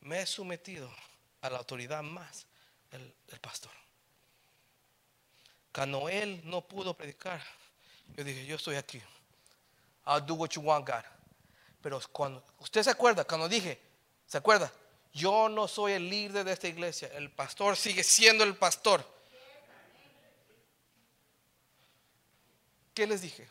Me 0.00 0.20
he 0.20 0.26
sometido 0.26 0.94
a 1.40 1.50
la 1.50 1.58
autoridad 1.58 2.02
más 2.02 2.46
del, 2.90 3.14
pastor. 3.40 3.72
Cuando 5.72 6.08
él 6.08 6.42
no 6.44 6.66
pudo 6.66 6.94
predicar, 6.94 7.42
yo 8.16 8.24
dije, 8.24 8.46
yo 8.46 8.56
estoy 8.56 8.76
aquí. 8.76 9.00
I'll 10.06 10.24
do 10.24 10.34
what 10.34 10.50
you 10.50 10.62
want, 10.62 10.86
God. 10.86 11.04
Pero 11.82 12.00
cuando, 12.12 12.44
usted 12.58 12.82
se 12.82 12.90
acuerda, 12.90 13.24
cuando 13.24 13.48
dije, 13.48 13.80
¿se 14.26 14.38
acuerda? 14.38 14.72
Yo 15.12 15.48
no 15.48 15.66
soy 15.66 15.92
el 15.92 16.08
líder 16.08 16.44
de 16.44 16.52
esta 16.52 16.68
iglesia. 16.68 17.10
El 17.14 17.30
pastor 17.30 17.76
sigue 17.76 18.02
siendo 18.02 18.44
el 18.44 18.56
pastor. 18.56 19.04
¿Qué 22.94 23.06
les 23.06 23.22
dije? 23.22 23.48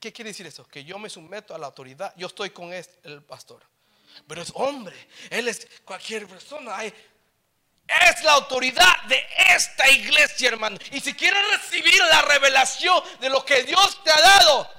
¿Qué 0.00 0.12
quiere 0.12 0.30
decir 0.30 0.46
eso? 0.46 0.66
Que 0.66 0.84
yo 0.84 0.98
me 0.98 1.08
someto 1.08 1.54
a 1.54 1.58
la 1.58 1.66
autoridad. 1.66 2.12
Yo 2.16 2.26
estoy 2.26 2.50
con 2.50 2.72
el 2.72 3.22
pastor. 3.22 3.62
Pero 4.26 4.42
es 4.42 4.50
hombre. 4.54 4.96
Él 5.30 5.48
es 5.48 5.66
cualquier 5.84 6.26
persona. 6.26 6.76
Es 8.00 8.22
la 8.24 8.32
autoridad 8.32 9.02
de 9.08 9.22
esta 9.54 9.88
iglesia, 9.90 10.48
hermano. 10.48 10.78
Y 10.90 11.00
si 11.00 11.14
quieres 11.14 11.42
recibir 11.50 11.98
la 12.10 12.22
revelación 12.22 13.02
de 13.20 13.28
lo 13.28 13.44
que 13.44 13.62
Dios 13.64 14.02
te 14.02 14.10
ha 14.10 14.20
dado, 14.20 14.70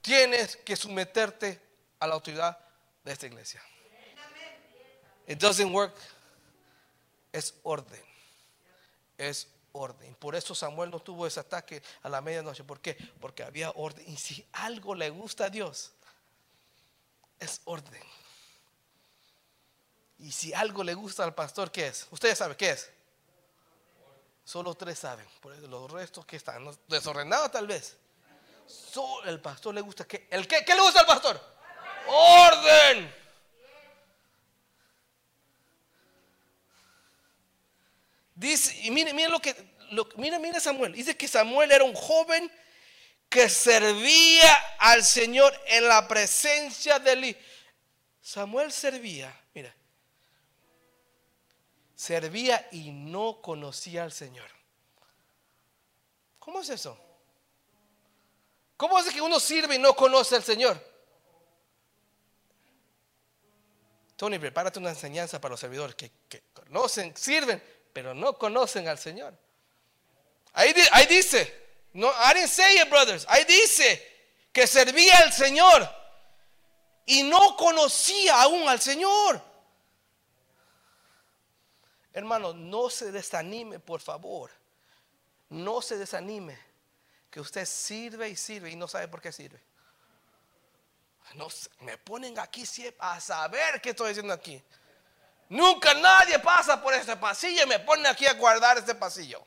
tienes 0.00 0.56
que 0.56 0.76
someterte 0.76 1.60
a 1.98 2.06
la 2.06 2.14
autoridad 2.14 2.58
de 3.04 3.12
esta 3.12 3.26
iglesia. 3.26 3.62
It 5.26 5.38
doesn't 5.38 5.72
work. 5.72 5.94
Es 7.32 7.54
orden. 7.62 8.02
Es 9.16 9.48
orden. 9.72 10.14
Por 10.14 10.34
eso 10.34 10.54
Samuel 10.54 10.90
no 10.90 11.00
tuvo 11.00 11.26
ese 11.26 11.40
ataque 11.40 11.82
a 12.02 12.08
la 12.08 12.20
medianoche. 12.20 12.64
¿Por 12.64 12.80
qué? 12.80 12.96
Porque 13.20 13.42
había 13.42 13.70
orden. 13.72 14.04
Y 14.08 14.16
si 14.16 14.46
algo 14.52 14.94
le 14.94 15.10
gusta 15.10 15.46
a 15.46 15.50
Dios, 15.50 15.92
es 17.38 17.60
orden. 17.64 18.02
Y 20.18 20.32
si 20.32 20.52
algo 20.52 20.82
le 20.82 20.94
gusta 20.94 21.24
al 21.24 21.34
pastor, 21.34 21.70
¿qué 21.70 21.88
es? 21.88 22.06
Usted 22.10 22.30
ya 22.30 22.36
sabe 22.36 22.56
qué 22.56 22.70
es. 22.70 22.90
Solo 24.44 24.74
tres 24.74 24.98
saben. 24.98 25.26
Por 25.40 25.52
eso 25.54 25.66
los 25.68 25.90
restos 25.90 26.26
que 26.26 26.36
están 26.36 26.68
desordenados 26.88 27.52
tal 27.52 27.66
vez. 27.66 27.96
Solo 28.66 29.28
el 29.28 29.40
pastor 29.40 29.74
le 29.74 29.80
gusta 29.80 30.06
el 30.30 30.48
qué, 30.48 30.64
¿qué 30.64 30.74
le 30.74 30.80
gusta 30.80 31.00
al 31.00 31.06
pastor? 31.06 31.40
Orden. 32.06 33.14
Dice, 38.34 38.78
y 38.82 38.90
mire, 38.90 39.12
mire 39.12 39.28
lo 39.30 39.40
que, 39.40 39.54
mire, 40.16 40.38
mire 40.38 40.60
Samuel. 40.60 40.92
Dice 40.92 41.16
que 41.16 41.26
Samuel 41.26 41.72
era 41.72 41.82
un 41.82 41.94
joven 41.94 42.50
que 43.28 43.48
servía 43.48 44.54
al 44.78 45.04
Señor 45.04 45.52
en 45.66 45.88
la 45.88 46.06
presencia 46.06 46.98
de 46.98 47.12
él. 47.12 47.38
Samuel 48.20 48.72
servía, 48.72 49.34
servía 51.98 52.68
y 52.70 52.92
no 52.92 53.42
conocía 53.42 54.04
al 54.04 54.12
Señor. 54.12 54.48
¿Cómo 56.38 56.60
es 56.60 56.68
eso? 56.68 56.96
¿Cómo 58.76 59.00
es 59.00 59.12
que 59.12 59.20
uno 59.20 59.40
sirve 59.40 59.74
y 59.74 59.78
no 59.80 59.96
conoce 59.96 60.36
al 60.36 60.44
Señor? 60.44 60.80
Tony, 64.14 64.38
prepárate 64.38 64.78
una 64.78 64.90
enseñanza 64.90 65.40
para 65.40 65.50
los 65.50 65.60
servidores 65.60 65.96
que, 65.96 66.12
conocen, 66.54 67.16
sirven, 67.16 67.60
pero 67.92 68.14
no 68.14 68.38
conocen 68.38 68.86
al 68.86 68.98
Señor. 68.98 69.36
Ahí 70.52 70.72
dice, 71.08 71.88
no, 71.94 72.08
I 72.08 72.34
didn't 72.34 72.48
say 72.48 72.80
it, 72.80 72.88
brothers. 72.88 73.26
Ahí 73.28 73.44
dice 73.44 74.46
que 74.52 74.68
servía 74.68 75.18
al 75.18 75.32
Señor 75.32 75.88
y 77.06 77.24
no 77.24 77.56
conocía 77.56 78.40
aún 78.40 78.68
al 78.68 78.80
Señor. 78.80 79.47
Hermano, 82.12 82.52
no 82.52 82.90
se 82.90 83.12
desanime, 83.12 83.78
por 83.78 84.00
favor. 84.00 84.50
No 85.50 85.82
se 85.82 85.96
desanime. 85.96 86.58
Que 87.30 87.40
usted 87.40 87.66
sirve 87.66 88.28
y 88.28 88.36
sirve 88.36 88.70
y 88.70 88.76
no 88.76 88.88
sabe 88.88 89.08
por 89.08 89.20
qué 89.20 89.32
sirve. 89.32 89.60
No, 91.34 91.48
me 91.80 91.98
ponen 91.98 92.38
aquí 92.38 92.64
a 92.98 93.20
saber 93.20 93.80
qué 93.80 93.90
estoy 93.90 94.10
haciendo 94.10 94.32
aquí. 94.32 94.62
Nunca 95.50 95.94
nadie 95.94 96.38
pasa 96.38 96.80
por 96.82 96.94
este 96.94 97.16
pasillo 97.16 97.64
y 97.64 97.66
me 97.66 97.78
ponen 97.80 98.06
aquí 98.06 98.26
a 98.26 98.34
guardar 98.34 98.78
este 98.78 98.94
pasillo. 98.94 99.46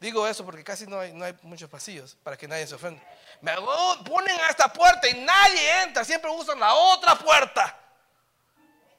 Digo 0.00 0.26
eso 0.26 0.44
porque 0.44 0.64
casi 0.64 0.86
no 0.86 1.00
hay, 1.00 1.12
no 1.12 1.24
hay 1.24 1.34
muchos 1.42 1.70
pasillos 1.70 2.16
para 2.22 2.36
que 2.36 2.48
nadie 2.48 2.66
se 2.66 2.74
ofenda. 2.74 3.02
Me 3.40 3.54
ponen 4.04 4.38
a 4.40 4.48
esta 4.48 4.72
puerta 4.72 5.08
y 5.08 5.14
nadie 5.20 5.82
entra. 5.82 6.04
Siempre 6.04 6.30
usan 6.30 6.58
la 6.60 6.74
otra 6.74 7.18
puerta. 7.18 7.78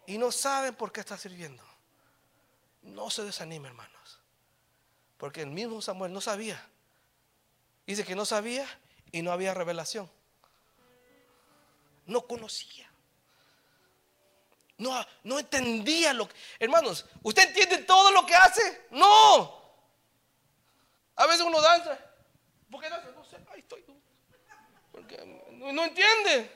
Y 0.07 0.17
no 0.17 0.31
saben 0.31 0.73
por 0.75 0.91
qué 0.91 1.01
está 1.01 1.17
sirviendo. 1.17 1.63
No 2.85 3.09
se 3.09 3.23
desanime, 3.23 3.67
hermanos. 3.67 4.19
Porque 5.17 5.41
el 5.41 5.49
mismo 5.49 5.81
Samuel 5.81 6.13
no 6.13 6.21
sabía. 6.21 6.63
Dice 7.85 8.03
que 8.03 8.15
no 8.15 8.25
sabía 8.25 8.67
y 9.11 9.21
no 9.21 9.31
había 9.31 9.53
revelación. 9.53 10.09
No 12.05 12.21
conocía. 12.27 12.89
No, 14.77 15.05
no 15.23 15.39
entendía 15.39 16.13
lo 16.13 16.27
que... 16.27 16.35
Hermanos, 16.59 17.05
¿usted 17.23 17.47
entiende 17.47 17.79
todo 17.79 18.11
lo 18.11 18.25
que 18.25 18.35
hace? 18.35 18.87
No. 18.91 19.63
A 21.15 21.25
veces 21.27 21.41
uno 21.41 21.61
danza. 21.61 21.97
¿Por 22.69 22.81
qué 22.81 22.89
danza? 22.89 23.09
No 23.11 23.23
sé, 23.23 23.37
ahí 23.51 23.61
estoy. 23.61 23.85
Porque 24.91 25.17
no, 25.51 25.83
entiende. 25.83 26.51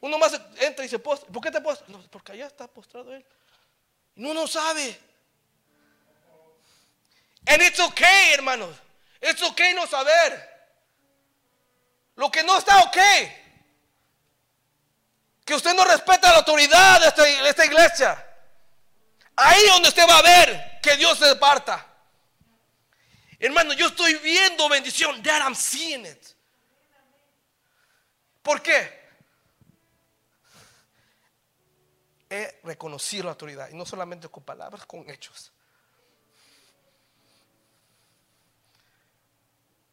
Uno 0.00 0.18
más 0.18 0.40
entra 0.60 0.84
y 0.84 0.88
se 0.88 0.98
postra. 0.98 1.30
¿Por 1.32 1.42
qué 1.42 1.50
te 1.50 1.60
postra? 1.60 1.86
No, 1.88 2.02
porque 2.10 2.32
allá 2.32 2.46
está 2.46 2.66
postrado 2.66 3.14
él. 3.14 3.24
No, 4.18 4.34
no 4.34 4.46
sabe. 4.46 4.98
And 7.46 7.62
it's 7.62 7.78
okay, 7.80 8.32
hermanos. 8.34 8.74
It's 9.22 9.42
okay 9.42 9.72
no 9.74 9.86
saber. 9.86 10.48
Lo 12.16 12.28
que 12.28 12.42
no 12.42 12.58
está 12.58 12.82
ok. 12.82 12.98
Que 15.44 15.54
usted 15.54 15.72
no 15.72 15.84
respeta 15.84 16.30
la 16.32 16.38
autoridad 16.38 17.00
de 17.00 17.48
esta, 17.48 17.64
iglesia. 17.64 18.24
Ahí 19.36 19.64
donde 19.68 19.88
usted 19.88 20.06
va 20.06 20.18
a 20.18 20.22
ver 20.22 20.80
que 20.82 20.96
Dios 20.96 21.16
se 21.16 21.36
parta. 21.36 21.86
Hermano, 23.38 23.72
yo 23.72 23.86
estoy 23.86 24.16
viendo 24.16 24.68
bendición. 24.68 25.22
That 25.22 25.42
I'm 25.42 25.54
seeing 25.54 26.04
it. 26.04 26.26
¿Por 28.42 28.60
qué? 28.62 28.97
He 32.30 32.60
reconocido 32.62 33.24
la 33.24 33.30
autoridad. 33.30 33.70
Y 33.70 33.74
no 33.74 33.86
solamente 33.86 34.28
con 34.28 34.42
palabras, 34.42 34.84
con 34.86 35.08
hechos. 35.08 35.52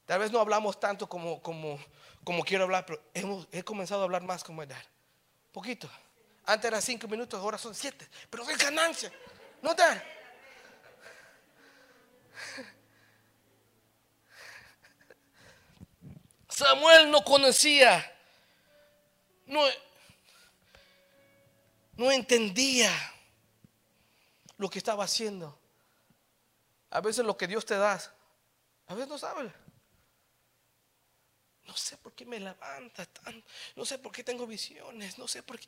Tal 0.05 0.19
vez 0.19 0.31
no 0.31 0.39
hablamos 0.39 0.79
tanto 0.79 1.07
como, 1.07 1.41
como, 1.41 1.79
como 2.23 2.43
quiero 2.43 2.65
hablar, 2.65 2.85
pero 2.85 3.01
hemos, 3.13 3.47
he 3.51 3.63
comenzado 3.63 4.01
a 4.01 4.03
hablar 4.03 4.23
más 4.23 4.43
como 4.43 4.61
edad. 4.61 4.83
Poquito. 5.51 5.89
Antes 6.45 6.67
eran 6.67 6.81
cinco 6.81 7.07
minutos, 7.07 7.39
ahora 7.39 7.57
son 7.57 7.73
siete. 7.73 8.07
Pero 8.29 8.47
es 8.49 8.57
ganancia. 8.57 9.11
¿No 9.61 9.73
da? 9.73 10.03
Samuel 16.49 17.11
no 17.11 17.21
conocía, 17.23 18.13
no, 19.45 19.61
no 21.97 22.11
entendía 22.11 22.91
lo 24.57 24.69
que 24.69 24.79
estaba 24.79 25.03
haciendo. 25.03 25.57
A 26.89 27.01
veces 27.01 27.25
lo 27.25 27.37
que 27.37 27.47
Dios 27.47 27.65
te 27.65 27.75
da, 27.75 28.01
a 28.87 28.93
veces 28.93 29.09
no 29.09 29.17
sabe. 29.17 29.51
No 31.63 31.75
sé 31.75 31.97
por 31.97 32.13
qué 32.13 32.25
me 32.25 32.39
levanta 32.39 33.05
tan, 33.05 33.43
no 33.75 33.85
sé 33.85 33.97
por 33.97 34.11
qué 34.11 34.23
tengo 34.23 34.45
visiones, 34.45 35.17
no 35.17 35.27
sé 35.27 35.41
por 35.43 35.59
qué. 35.59 35.67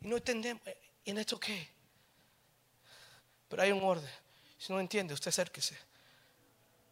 Y 0.00 0.08
no 0.08 0.16
entendemos. 0.16 0.62
Y 1.04 1.10
en 1.10 1.18
esto 1.18 1.38
qué. 1.38 1.68
Pero 3.48 3.62
hay 3.62 3.72
un 3.72 3.82
orden. 3.82 4.10
Si 4.58 4.72
no 4.72 4.80
entiende, 4.80 5.14
usted 5.14 5.28
acérquese. 5.28 5.76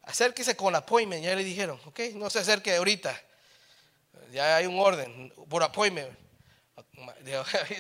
Acérquese 0.03 0.57
con 0.57 0.75
appointment, 0.75 1.23
ya 1.23 1.35
le 1.35 1.45
dijeron, 1.45 1.79
¿ok? 1.85 2.01
No 2.15 2.31
se 2.31 2.39
acerque 2.39 2.75
ahorita. 2.77 3.21
Ya 4.33 4.57
hay 4.57 4.67
un 4.67 4.79
orden 4.79 5.33
por 5.49 5.63
appointment. 5.63 6.17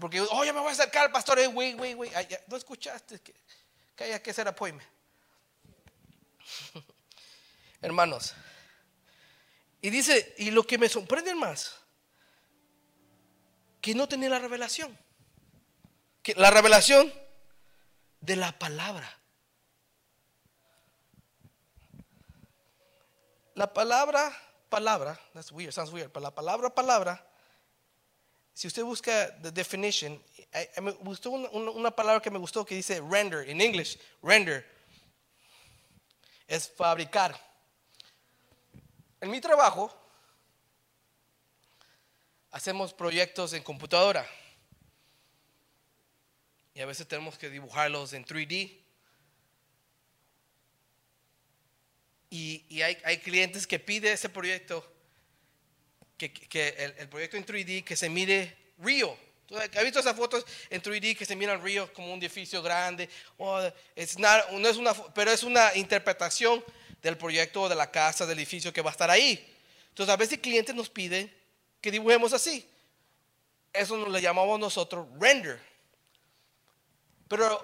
Porque, 0.00 0.20
oh, 0.20 0.44
ya 0.44 0.52
me 0.52 0.60
voy 0.60 0.70
a 0.70 0.72
acercar 0.72 1.06
al 1.06 1.12
pastor. 1.12 1.38
Wait, 1.52 1.78
wait, 1.78 1.96
wait. 1.96 2.12
No 2.46 2.56
escuchaste 2.56 3.20
que, 3.20 3.34
que 3.94 4.04
haya 4.04 4.22
que 4.22 4.30
hacer 4.30 4.48
appointment. 4.48 4.88
Hermanos. 7.82 8.34
Y 9.82 9.90
dice, 9.90 10.34
y 10.38 10.50
lo 10.50 10.64
que 10.64 10.78
me 10.78 10.88
sorprende 10.88 11.34
más, 11.34 11.76
que 13.80 13.94
no 13.94 14.08
tenía 14.08 14.30
la 14.30 14.38
revelación. 14.38 14.96
Que 16.22 16.34
la 16.36 16.50
revelación 16.50 17.12
de 18.20 18.36
la 18.36 18.58
palabra. 18.58 19.18
La 23.54 23.74
palabra, 23.74 24.32
palabra, 24.70 25.20
that's 25.34 25.52
weird, 25.52 25.72
sounds 25.72 25.92
weird, 25.92 26.10
pero 26.10 26.22
la 26.22 26.34
palabra, 26.34 26.74
palabra, 26.74 27.26
si 28.54 28.66
usted 28.66 28.84
busca 28.84 29.34
the 29.42 29.50
definition, 29.50 30.22
me 30.80 30.90
gustó 30.92 31.30
una, 31.30 31.90
palabra 31.90 32.20
que 32.20 32.30
me 32.30 32.38
gustó 32.38 32.64
que 32.64 32.74
dice 32.74 33.00
render, 33.00 33.48
en 33.48 33.60
English, 33.60 33.98
render, 34.22 34.66
es 36.46 36.70
fabricar. 36.70 37.38
En 39.20 39.30
mi 39.30 39.40
trabajo, 39.40 39.90
hacemos 42.50 42.92
proyectos 42.92 43.52
en 43.54 43.62
computadora. 43.62 44.26
Y 46.74 46.80
a 46.80 46.86
veces 46.86 47.06
tenemos 47.06 47.38
que 47.38 47.50
dibujarlos 47.50 48.12
en 48.12 48.24
3D. 48.24 48.78
Y, 52.30 52.80
hay, 52.80 53.18
clientes 53.18 53.66
que 53.66 53.78
piden 53.78 54.14
ese 54.14 54.30
proyecto, 54.30 54.90
que, 56.16 56.94
el, 56.98 57.08
proyecto 57.08 57.36
en 57.36 57.46
3D, 57.46 57.84
que 57.84 57.96
se 57.96 58.08
mire 58.08 58.56
real. 58.78 59.16
¿Has 59.76 59.84
visto 59.84 60.00
esas 60.00 60.16
fotos 60.16 60.46
en 60.70 60.80
3D 60.80 61.16
que 61.16 61.26
se 61.26 61.36
miran 61.36 61.62
real 61.62 61.92
como 61.92 62.12
un 62.12 62.18
edificio 62.18 62.62
grande? 62.62 63.08
No 63.38 64.68
es 64.68 64.76
una, 64.76 64.94
pero 65.12 65.30
es 65.30 65.42
una 65.42 65.74
interpretación 65.74 66.64
del 67.02 67.18
proyecto 67.18 67.68
de 67.68 67.74
la 67.74 67.90
casa, 67.90 68.24
del 68.24 68.38
edificio 68.38 68.72
que 68.72 68.80
va 68.80 68.90
a 68.90 68.92
estar 68.92 69.10
ahí. 69.10 69.46
Entonces 69.88 70.12
a 70.12 70.16
veces 70.16 70.38
clientes 70.38 70.74
nos 70.74 70.88
piden 70.88 71.30
que 71.80 71.90
dibujemos 71.90 72.32
así. 72.32 72.66
Eso 73.72 73.96
nos 73.96 74.08
le 74.10 74.20
llamamos 74.20 74.58
nosotros 74.58 75.06
render. 75.18 75.60
Pero 77.28 77.58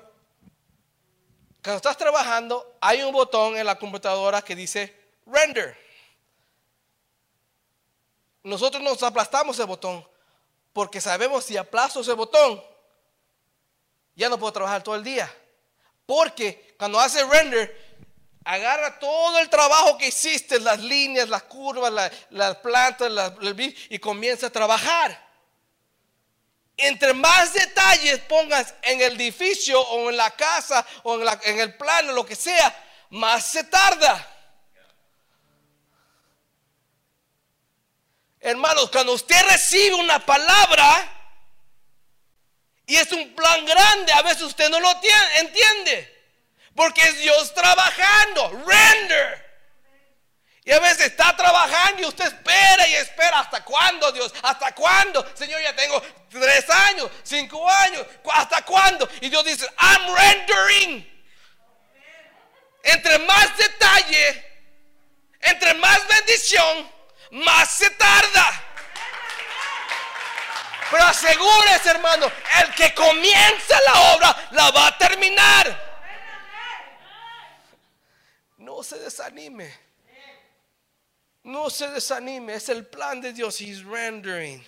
cuando 1.63 1.77
estás 1.77 1.97
trabajando, 1.97 2.77
hay 2.81 3.03
un 3.03 3.13
botón 3.13 3.57
en 3.57 3.65
la 3.65 3.79
computadora 3.79 4.43
que 4.43 4.57
dice 4.57 4.95
render. 5.27 5.88
Nosotros 8.43 8.83
nos 8.83 9.03
aplastamos 9.03 9.57
ese 9.57 9.65
botón 9.65 10.07
porque 10.73 11.01
sabemos 11.01 11.45
si 11.45 11.57
aplasto 11.57 12.03
ese 12.03 12.13
botón, 12.13 12.63
ya 14.15 14.29
no 14.29 14.39
puedo 14.39 14.53
trabajar 14.53 14.83
todo 14.83 14.95
el 14.95 15.03
día. 15.03 15.29
Porque 16.07 16.75
cuando 16.79 17.01
hace 17.01 17.25
render, 17.25 17.99
agarra 18.45 18.99
todo 18.99 19.41
el 19.41 19.49
trabajo 19.51 19.99
que 19.99 20.09
hiciste, 20.09 20.61
las 20.61 20.79
líneas, 20.79 21.29
las 21.29 21.43
curvas, 21.43 22.13
las 22.31 22.57
plantas, 22.59 23.13
y 23.91 23.99
comienza 23.99 24.47
a 24.47 24.51
trabajar. 24.51 25.27
Entre 26.77 27.13
más 27.13 27.53
detalles 27.53 28.21
pongas 28.21 28.73
en 28.83 29.01
el 29.01 29.21
edificio 29.21 29.81
o 29.81 30.11
en 30.11 30.17
la 30.17 30.31
casa 30.31 30.87
o 31.03 31.21
en 31.43 31.59
el 31.59 31.77
plano, 31.77 32.13
lo 32.13 32.25
que 32.25 32.37
sea, 32.37 32.73
más 33.11 33.45
se 33.45 33.65
tarda. 33.65 34.38
Hermanos, 38.49 38.89
cuando 38.91 39.13
usted 39.13 39.39
recibe 39.51 39.97
una 39.97 40.25
palabra 40.25 41.07
y 42.87 42.97
es 42.97 43.13
un 43.13 43.35
plan 43.35 43.63
grande, 43.67 44.11
a 44.15 44.23
veces 44.23 44.41
usted 44.41 44.71
no 44.71 44.81
lo 44.81 44.91
entiende. 45.37 46.17
Porque 46.75 47.03
es 47.03 47.19
Dios 47.19 47.53
trabajando. 47.53 48.65
Render. 48.67 49.49
Y 50.65 50.73
a 50.73 50.79
veces 50.81 51.09
está 51.09 51.37
trabajando 51.37 52.01
y 52.01 52.07
usted 52.07 52.25
espera 52.25 52.89
y 52.89 52.95
espera. 52.95 53.41
¿Hasta 53.41 53.63
cuándo, 53.63 54.11
Dios? 54.13 54.33
¿Hasta 54.41 54.75
cuándo? 54.75 55.31
Señor, 55.35 55.61
ya 55.61 55.77
tengo 55.77 56.03
tres 56.31 56.71
años, 56.71 57.11
cinco 57.25 57.69
años. 57.69 58.07
¿Hasta 58.33 58.63
cuándo? 58.65 59.07
Y 59.21 59.29
Dios 59.29 59.45
dice, 59.45 59.69
I'm 59.79 60.15
rendering. 60.17 61.23
Entre 62.83 63.19
más 63.19 63.55
detalle, 63.59 64.45
entre 65.41 65.75
más 65.75 66.09
bendición, 66.09 66.98
más 67.31 67.71
se 67.71 67.91
tarda. 67.91 68.65
Pero 70.91 71.05
asegúrese, 71.05 71.91
hermano, 71.91 72.31
el 72.63 72.75
que 72.75 72.95
comienza 72.95 73.79
la 73.85 74.15
obra 74.15 74.49
la 74.53 74.71
va 74.71 74.87
a 74.87 74.99
terminar. 74.99 75.89
No 78.59 78.83
se 78.83 78.99
desanime. 78.99 79.73
No 81.43 81.69
se 81.69 81.89
desanime. 81.89 82.55
Es 82.55 82.69
el 82.69 82.87
plan 82.87 83.21
de 83.21 83.33
Dios. 83.33 83.61
He's 83.61 83.85
rendering. 83.85 84.67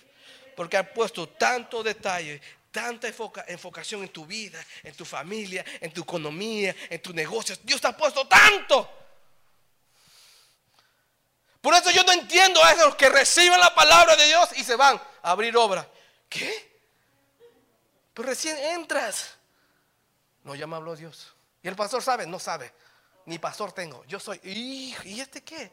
Porque 0.55 0.77
ha 0.77 0.93
puesto 0.93 1.27
tanto 1.27 1.81
detalle, 1.81 2.39
tanta 2.71 3.07
enfocación 3.47 4.03
en 4.03 4.09
tu 4.09 4.25
vida, 4.25 4.63
en 4.83 4.93
tu 4.93 5.05
familia, 5.05 5.65
en 5.79 5.91
tu 5.91 6.03
economía, 6.03 6.75
en 6.89 7.01
tus 7.01 7.15
negocios. 7.15 7.59
Dios 7.63 7.81
te 7.81 7.87
ha 7.87 7.97
puesto 7.97 8.27
tanto. 8.27 9.00
Por 11.61 11.73
eso 11.75 11.91
yo 11.91 12.03
no 12.03 12.11
entiendo 12.11 12.63
a 12.63 12.71
esos 12.71 12.95
que 12.95 13.09
reciben 13.09 13.59
la 13.59 13.73
palabra 13.73 14.15
de 14.15 14.25
Dios 14.25 14.49
y 14.57 14.63
se 14.63 14.75
van 14.75 14.99
a 15.21 15.31
abrir 15.31 15.55
obra. 15.55 15.87
¿Qué? 16.27 16.81
Pero 18.13 18.27
recién 18.27 18.57
entras. 18.57 19.35
No, 20.43 20.55
ya 20.55 20.65
habló 20.65 20.95
Dios. 20.95 21.33
Y 21.61 21.67
el 21.67 21.75
pastor 21.75 22.01
sabe, 22.01 22.25
no 22.25 22.39
sabe 22.39 22.73
ni 23.25 23.39
pastor 23.39 23.71
tengo. 23.71 24.03
Yo 24.05 24.19
soy, 24.19 24.39
¿y 24.43 25.19
este 25.19 25.43
qué? 25.43 25.71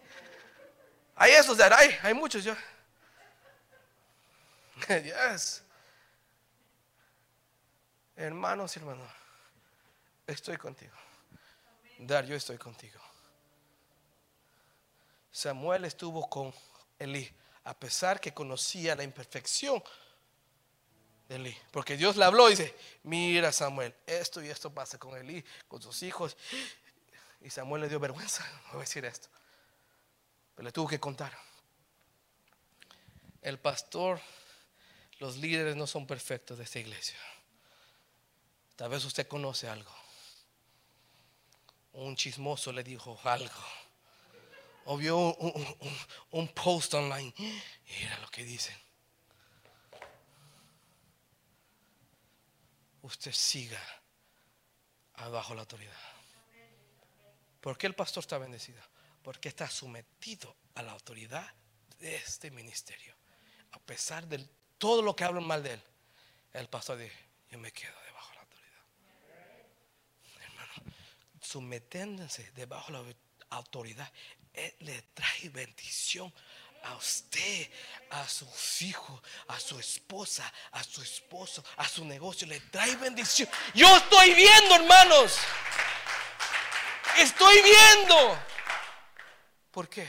Hay 1.16 1.32
esos 1.32 1.56
de 1.56 1.64
hay, 1.64 2.14
muchos 2.14 2.44
yo. 2.44 2.54
yes. 4.88 5.64
Hermanos 8.16 8.76
y 8.76 8.78
hermanos, 8.80 9.10
estoy 10.26 10.56
contigo. 10.56 10.94
Dar, 11.98 12.24
yo 12.24 12.36
estoy 12.36 12.58
contigo. 12.58 13.00
Samuel 15.38 15.84
estuvo 15.84 16.28
con 16.28 16.52
Elí, 16.98 17.32
a 17.62 17.72
pesar 17.72 18.20
que 18.20 18.34
conocía 18.34 18.96
la 18.96 19.04
imperfección 19.04 19.80
de 21.28 21.36
Elí. 21.36 21.56
Porque 21.70 21.96
Dios 21.96 22.16
le 22.16 22.24
habló 22.24 22.48
y 22.48 22.56
dice, 22.56 22.74
mira 23.04 23.52
Samuel, 23.52 23.94
esto 24.04 24.42
y 24.42 24.48
esto 24.48 24.74
pasa 24.74 24.98
con 24.98 25.16
Elí, 25.16 25.44
con 25.68 25.80
sus 25.80 26.02
hijos. 26.02 26.36
Y 27.40 27.50
Samuel 27.50 27.82
le 27.82 27.88
dio 27.88 28.00
vergüenza, 28.00 28.44
no 28.64 28.72
voy 28.72 28.78
a 28.78 28.80
decir 28.80 29.04
esto. 29.04 29.28
Pero 30.56 30.66
le 30.66 30.72
tuvo 30.72 30.88
que 30.88 30.98
contar. 30.98 31.32
El 33.40 33.60
pastor, 33.60 34.20
los 35.20 35.36
líderes 35.36 35.76
no 35.76 35.86
son 35.86 36.04
perfectos 36.04 36.58
de 36.58 36.64
esta 36.64 36.80
iglesia. 36.80 37.20
Tal 38.74 38.90
vez 38.90 39.04
usted 39.04 39.28
conoce 39.28 39.68
algo. 39.68 39.94
Un 41.92 42.16
chismoso 42.16 42.72
le 42.72 42.82
dijo 42.82 43.20
algo. 43.22 43.87
O 44.90 44.96
vio 44.96 45.34
un, 46.30 46.48
post 46.48 46.94
online. 46.94 47.34
Mira 47.36 48.18
lo 48.20 48.28
que 48.28 48.42
dicen. 48.42 48.74
Usted 53.02 53.32
siga 53.32 53.80
abajo 55.14 55.54
la 55.54 55.60
autoridad. 55.60 55.92
¿Por 57.60 57.76
qué 57.76 57.86
el 57.86 57.94
pastor 57.94 58.22
está 58.22 58.38
bendecido? 58.38 58.80
Porque 59.22 59.50
está 59.50 59.68
sometido 59.68 60.56
a 60.74 60.82
la 60.82 60.92
autoridad 60.92 61.52
de 61.98 62.16
este 62.16 62.50
ministerio. 62.50 63.14
A 63.72 63.78
pesar 63.80 64.26
de 64.26 64.38
todo 64.78 65.02
lo 65.02 65.14
que 65.14 65.24
hablan 65.24 65.46
mal 65.46 65.62
de 65.62 65.74
él, 65.74 65.82
el 66.54 66.68
pastor 66.68 66.96
dice, 66.96 67.14
yo 67.50 67.58
me 67.58 67.72
quedo 67.72 67.94
debajo 68.06 68.30
de 68.30 68.36
la 68.36 68.42
autoridad. 68.42 68.82
Hermano, 70.40 70.72
sometiéndose 71.42 72.50
debajo 72.52 72.90
de 73.02 73.12
la 73.50 73.56
autoridad, 73.56 74.10
le 74.80 75.02
trae 75.14 75.48
bendición 75.50 76.32
a 76.84 76.94
usted, 76.96 77.70
a 78.10 78.26
sus 78.28 78.82
hijos, 78.82 79.20
a 79.48 79.58
su 79.58 79.78
esposa, 79.78 80.50
a 80.72 80.82
su 80.82 81.02
esposo, 81.02 81.64
a 81.76 81.88
su 81.88 82.04
negocio. 82.04 82.46
Le 82.46 82.60
trae 82.60 82.96
bendición. 82.96 83.48
Yo 83.74 83.96
estoy 83.96 84.34
viendo, 84.34 84.74
hermanos. 84.76 85.38
Estoy 87.18 87.62
viendo. 87.62 88.38
¿Por 89.70 89.88
qué? 89.88 90.08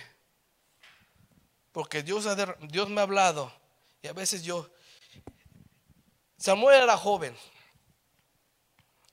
Porque 1.72 2.04
Dios, 2.04 2.26
Dios 2.62 2.90
me 2.90 3.02
ha 3.02 3.04
hablado. 3.04 3.54
Y 4.02 4.08
a 4.08 4.14
veces 4.14 4.44
yo... 4.44 4.70
Samuel 6.38 6.84
era 6.84 6.96
joven. 6.96 7.38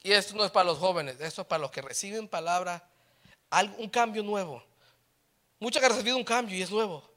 Y 0.02 0.12
esto 0.12 0.36
no 0.36 0.44
es 0.44 0.52
para 0.52 0.66
los 0.66 0.78
jóvenes, 0.78 1.20
esto 1.20 1.42
es 1.42 1.48
para 1.48 1.62
los 1.62 1.72
que 1.72 1.82
reciben 1.82 2.28
palabra, 2.28 2.88
un 3.76 3.90
cambio 3.90 4.22
nuevo. 4.22 4.64
Muchos 5.58 5.82
han 5.82 5.90
recibido 5.90 6.16
un 6.16 6.24
cambio 6.24 6.56
y 6.56 6.62
es 6.62 6.70
nuevo. 6.70 7.08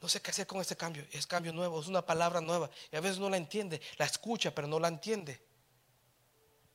No 0.00 0.08
sé 0.08 0.22
qué 0.22 0.30
hacer 0.30 0.46
con 0.46 0.60
este 0.60 0.76
cambio. 0.76 1.06
Es 1.12 1.26
cambio 1.26 1.52
nuevo, 1.52 1.80
es 1.80 1.86
una 1.86 2.04
palabra 2.04 2.40
nueva. 2.40 2.70
Y 2.90 2.96
a 2.96 3.00
veces 3.00 3.18
no 3.18 3.28
la 3.28 3.36
entiende, 3.36 3.80
la 3.98 4.06
escucha, 4.06 4.54
pero 4.54 4.66
no 4.66 4.80
la 4.80 4.88
entiende. 4.88 5.40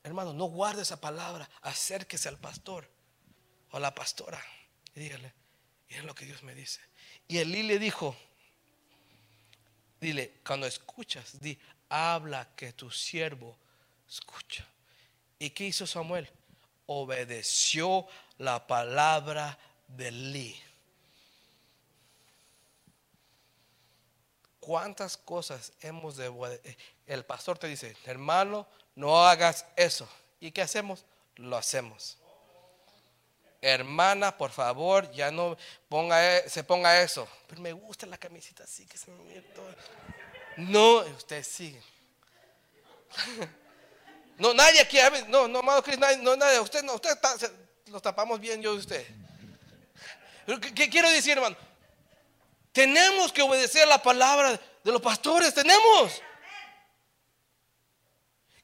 Hermano, 0.04 0.34
no 0.34 0.46
guarde 0.46 0.84
esa 0.84 1.02
palabra. 1.02 1.50
Acérquese 1.62 2.30
al 2.30 2.38
pastor 2.38 2.88
o 3.72 3.78
a 3.78 3.80
la 3.80 3.96
pastora 3.96 4.44
y 4.96 5.02
dígale, 5.02 5.34
mira 5.90 6.04
lo 6.04 6.16
que 6.16 6.26
Dios 6.26 6.42
me 6.44 6.56
dice. 6.56 6.80
Y 7.28 7.38
Elí 7.38 7.64
le 7.64 7.78
dijo, 7.78 8.16
dile, 10.00 10.40
cuando 10.46 10.66
escuchas, 10.66 11.40
di, 11.40 11.58
habla 11.90 12.56
que 12.56 12.74
tu 12.74 12.90
siervo 12.90 13.58
escucha. 14.08 14.66
¿Y 15.38 15.50
qué 15.50 15.66
hizo 15.66 15.86
Samuel? 15.86 16.30
Obedeció 16.86 18.08
la 18.38 18.66
palabra 18.66 19.58
de 19.88 20.08
Elí. 20.10 20.62
¿Cuántas 24.60 25.18
cosas 25.18 25.74
hemos 25.82 26.18
de... 26.18 26.78
El 27.06 27.24
pastor 27.24 27.58
te 27.58 27.68
dice, 27.68 27.96
hermano, 28.06 28.68
no 28.96 29.26
hagas 29.26 29.66
eso. 29.76 30.10
¿Y 30.40 30.52
qué 30.52 30.62
hacemos? 30.62 31.06
Lo 31.36 31.56
hacemos. 31.56 32.18
Hermana, 33.62 34.38
por 34.38 34.52
favor, 34.52 35.12
ya 35.12 35.32
no 35.32 35.58
ponga, 35.90 36.38
e, 36.38 36.50
se 36.50 36.64
ponga 36.64 37.02
eso. 37.02 37.28
Pero 37.48 37.62
me 37.62 37.74
gusta 37.74 38.06
la 38.06 38.18
camisita 38.18 38.64
así 38.64 38.86
que 38.86 38.98
se 38.98 39.12
me 39.12 39.42
todo. 39.42 39.76
No, 40.58 40.98
usted 41.16 41.44
sigue. 41.44 41.82
No, 44.38 44.54
nadie 44.54 44.82
aquí, 44.82 44.98
no, 45.30 45.48
no, 45.48 45.60
amado 45.60 45.82
Cristo, 45.82 46.02
nadie, 46.02 46.18
no, 46.18 46.36
nadie, 46.36 46.60
usted 46.60 46.84
no, 46.84 46.96
usted 46.96 47.12
está, 47.12 47.38
lo 47.96 48.02
tapamos 48.02 48.42
bien 48.42 48.62
yo 48.62 48.74
y 48.74 48.78
usted. 48.80 49.08
¿qué, 50.76 50.90
quiero 50.90 51.10
decir, 51.12 51.32
hermano? 51.38 51.56
Tenemos 52.74 53.32
que 53.32 53.42
obedecer 53.42 53.88
la 53.88 54.04
palabra 54.04 54.60
de 54.84 54.92
los 54.92 55.02
pastores, 55.02 55.54
tenemos. 55.54 56.22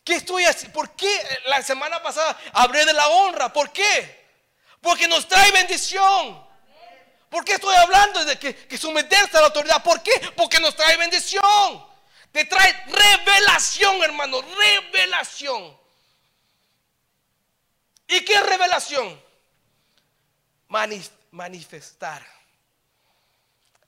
¿Qué 0.04 0.16
estoy 0.16 0.44
haciendo? 0.44 0.74
¿Por 0.74 0.98
qué 0.98 1.10
la 1.46 1.62
semana 1.62 2.04
pasada 2.04 2.38
hablé 2.52 2.84
de 2.84 2.92
la 2.92 3.08
honra? 3.08 3.54
¿Por 3.54 3.72
qué? 3.72 4.28
Porque 4.82 5.08
nos 5.08 5.26
trae 5.30 5.50
bendición. 5.52 6.46
¿Por 7.30 7.46
qué 7.46 7.54
estoy 7.54 7.76
hablando 7.78 8.26
de 8.26 8.38
que 8.38 8.78
someterse 8.78 9.38
a 9.38 9.40
la 9.40 9.48
autoridad? 9.48 9.82
¿Por 9.82 10.04
qué? 10.04 10.12
Porque 10.36 10.60
nos 10.60 10.76
trae 10.76 10.98
bendición. 10.98 11.88
Te 12.34 12.44
trae 12.44 12.84
revelación, 12.86 14.04
hermano. 14.04 14.42
Revelación. 14.42 15.81
¿Y 18.12 18.26
qué 18.26 18.42
revelación? 18.42 19.18
Manifestar 21.32 22.28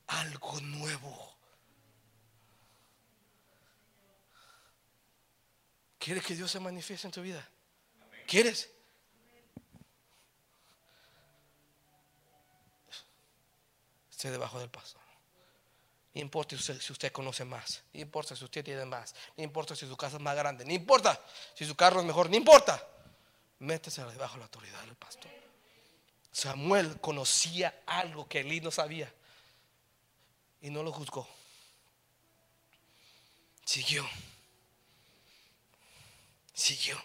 algo 0.07 0.61
nuevo. 0.61 1.35
¿Quieres 5.99 6.23
que 6.23 6.35
Dios 6.35 6.49
se 6.49 6.61
manifieste 6.61 7.05
en 7.05 7.11
tu 7.11 7.21
vida? 7.21 7.45
¿Quieres? 8.25 8.69
Esté 14.09 14.31
debajo 14.31 14.57
del 14.57 14.69
paso. 14.69 14.97
No 16.13 16.21
importa 16.21 16.55
si 16.57 16.93
usted 16.93 17.11
conoce 17.11 17.43
más. 17.43 17.83
No 17.91 17.99
importa 17.99 18.37
si 18.37 18.45
usted 18.45 18.63
tiene 18.63 18.85
más. 18.85 19.13
No 19.35 19.43
importa 19.43 19.75
si 19.75 19.85
su 19.85 19.97
casa 19.97 20.15
es 20.15 20.21
más 20.21 20.37
grande. 20.37 20.63
No 20.63 20.71
importa 20.71 21.19
si 21.53 21.65
su 21.65 21.75
carro 21.75 21.99
es 21.99 22.05
mejor. 22.05 22.29
No 22.29 22.37
importa. 22.37 22.87
Métese 23.63 24.03
debajo 24.03 24.33
de 24.33 24.39
la 24.39 24.45
autoridad 24.45 24.81
del 24.81 24.95
pastor. 24.95 25.31
Samuel 26.33 26.99
conocía 26.99 27.81
algo 27.85 28.27
que 28.27 28.41
Elí 28.41 28.59
no 28.59 28.71
sabía 28.71 29.09
y 30.59 30.69
no 30.69 30.83
lo 30.83 30.91
juzgó. 30.91 31.25
Siguió. 33.63 34.05
Siguió. 36.53 37.01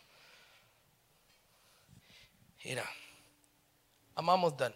Mira, 2.65 2.91
amamos 4.17 4.57
Dan. 4.57 4.75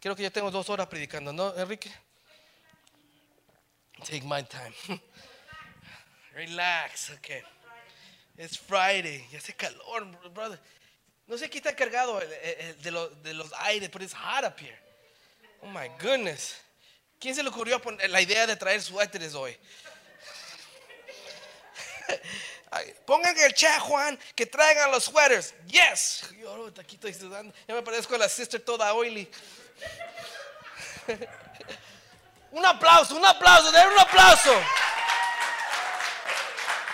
Creo 0.00 0.16
que 0.16 0.22
ya 0.22 0.30
tengo 0.30 0.50
dos 0.50 0.70
horas 0.70 0.86
predicando, 0.86 1.34
¿no, 1.34 1.54
Enrique? 1.54 1.92
Take 3.98 4.22
my 4.22 4.42
time. 4.42 4.74
Relax, 6.32 7.10
okay. 7.10 7.42
It's 8.36 8.56
Friday. 8.56 9.24
Ya 9.30 9.38
hace 9.38 9.52
calor, 9.54 10.06
brother. 10.32 10.58
No 11.26 11.36
sé 11.38 11.48
qué 11.48 11.58
está 11.58 11.74
cargado 11.74 12.20
de, 12.82 12.90
los, 12.90 13.22
de 13.22 13.32
los 13.32 13.52
aires, 13.60 13.88
pero 13.90 14.04
it's 14.04 14.14
hot 14.14 14.44
up 14.44 14.58
here. 14.58 14.78
Oh 15.62 15.68
my 15.68 15.88
goodness. 15.98 16.56
¿Quién 17.18 17.34
se 17.34 17.42
le 17.42 17.48
ocurrió 17.48 17.80
la 18.08 18.20
idea 18.20 18.46
de 18.46 18.56
traer 18.56 18.82
suéteres 18.82 19.34
hoy? 19.34 19.56
Pongan 23.06 23.38
el 23.38 23.54
chat, 23.54 23.80
Juan, 23.80 24.18
que 24.34 24.44
traigan 24.46 24.90
los 24.90 25.04
sweaters. 25.04 25.54
Yes. 25.66 26.28
Yo 26.38 26.70
aquí 26.78 26.96
estoy 26.96 27.14
sudando. 27.14 27.54
Ya 27.66 27.74
me 27.74 27.82
parezco 27.82 28.14
a 28.16 28.18
la 28.18 28.28
sister 28.28 28.60
toda 28.60 28.92
oily. 28.92 29.30
un 32.50 32.66
aplauso, 32.66 33.16
un 33.16 33.24
aplauso, 33.24 33.72
den 33.72 33.88
un 33.88 33.98
aplauso. 33.98 34.52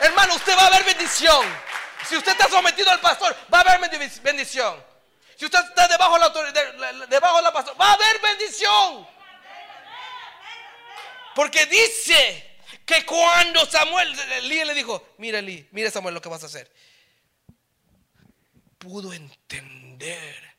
Hermano, 0.01 0.35
usted 0.35 0.57
va 0.57 0.67
a 0.67 0.71
ver 0.71 0.85
bendición. 0.85 1.47
Si 2.09 2.17
usted 2.17 2.33
está 2.33 2.49
sometido 2.49 2.91
al 2.91 3.01
pastor, 3.01 3.37
va 3.53 3.59
a 3.59 3.61
haber 3.61 3.91
bendición. 4.23 4.83
Si 5.37 5.45
usted 5.45 5.59
está 5.59 5.87
debajo 5.89 6.15
de 6.15 6.21
la 6.21 6.27
autoridad, 6.27 7.09
debajo 7.09 7.37
de 7.37 7.43
la 7.43 7.53
pastor, 7.53 7.81
va 7.81 7.91
a 7.91 7.93
haber 7.95 8.21
bendición. 8.21 9.07
Porque 11.35 11.67
dice 11.67 12.59
que 12.85 13.05
cuando 13.05 13.65
Samuel, 13.67 14.15
le 14.49 14.75
dijo, 14.75 15.15
mira 15.19 15.41
mira 15.71 15.91
Samuel 15.91 16.15
lo 16.15 16.21
que 16.21 16.29
vas 16.29 16.43
a 16.43 16.47
hacer. 16.47 16.73
Pudo 18.79 19.13
entender 19.13 20.57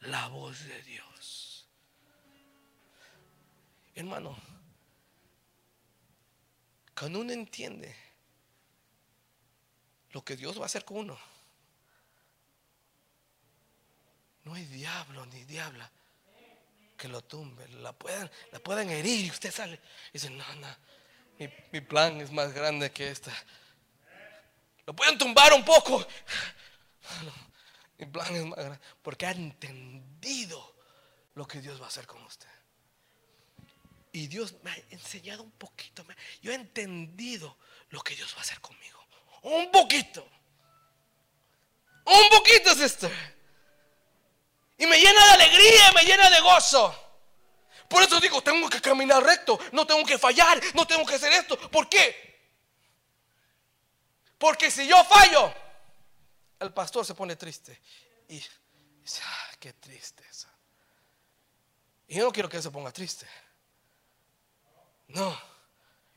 la 0.00 0.28
voz 0.28 0.64
de 0.64 0.82
Dios. 0.82 1.66
Hermano, 3.94 4.38
cuando 6.94 7.20
uno 7.20 7.32
entiende 7.32 8.05
lo 10.16 10.24
que 10.24 10.34
Dios 10.34 10.58
va 10.58 10.62
a 10.62 10.64
hacer 10.64 10.82
con 10.82 10.96
uno, 10.96 11.18
no 14.44 14.54
hay 14.54 14.64
diablo 14.64 15.26
ni 15.26 15.44
diabla 15.44 15.92
que 16.96 17.06
lo 17.06 17.22
tumbe. 17.22 17.68
La 17.68 17.92
pueden, 17.92 18.30
la 18.50 18.94
herir 18.94 19.26
y 19.26 19.30
usted 19.30 19.52
sale 19.52 19.78
y 20.08 20.12
dice, 20.14 20.30
no, 20.30 20.54
no, 20.54 20.74
mi, 21.70 21.80
plan 21.82 22.18
es 22.22 22.32
más 22.32 22.54
grande 22.54 22.90
que 22.90 23.10
esta. 23.10 23.30
Lo 24.86 24.96
pueden 24.96 25.18
tumbar 25.18 25.52
un 25.52 25.66
poco. 25.66 26.06
mi 27.98 28.06
plan 28.06 28.34
es 28.34 28.46
más 28.46 28.58
grande. 28.58 28.80
Porque 29.02 29.26
ha 29.26 29.32
entendido 29.32 30.76
lo 31.34 31.46
que 31.46 31.60
Dios 31.60 31.78
va 31.78 31.84
a 31.84 31.88
hacer 31.88 32.06
con 32.06 32.22
usted. 32.22 32.48
Y 34.12 34.28
Dios 34.28 34.54
me 34.62 34.70
ha 34.70 34.76
enseñado 34.88 35.42
un 35.42 35.52
poquito. 35.52 36.06
Yo 36.40 36.52
he 36.52 36.54
entendido 36.54 37.58
lo 37.90 38.00
que 38.00 38.16
Dios 38.16 38.32
va 38.34 38.38
a 38.38 38.40
hacer 38.40 38.62
conmigo. 38.62 39.05
Un 39.42 39.70
poquito. 39.70 40.26
Un 42.04 42.28
poquito, 42.30 42.74
sister. 42.74 43.10
Y 44.78 44.86
me 44.86 44.98
llena 44.98 45.26
de 45.26 45.32
alegría, 45.32 45.92
me 45.92 46.02
llena 46.04 46.30
de 46.30 46.40
gozo. 46.40 46.94
Por 47.88 48.02
eso 48.02 48.20
digo, 48.20 48.42
tengo 48.42 48.68
que 48.68 48.80
caminar 48.80 49.22
recto, 49.22 49.58
no 49.72 49.86
tengo 49.86 50.04
que 50.04 50.18
fallar, 50.18 50.60
no 50.74 50.86
tengo 50.86 51.06
que 51.06 51.14
hacer 51.14 51.32
esto. 51.32 51.58
¿Por 51.70 51.88
qué? 51.88 52.26
Porque 54.38 54.70
si 54.70 54.86
yo 54.86 55.02
fallo, 55.04 55.54
el 56.60 56.72
pastor 56.72 57.04
se 57.06 57.14
pone 57.14 57.36
triste. 57.36 57.80
Y 58.28 58.42
dice, 59.02 59.22
ah, 59.24 59.50
qué 59.58 59.72
tristeza. 59.74 60.48
Y 62.08 62.16
yo 62.16 62.24
no 62.24 62.32
quiero 62.32 62.48
que 62.48 62.56
él 62.56 62.62
se 62.62 62.70
ponga 62.70 62.92
triste. 62.92 63.26
No. 65.08 65.38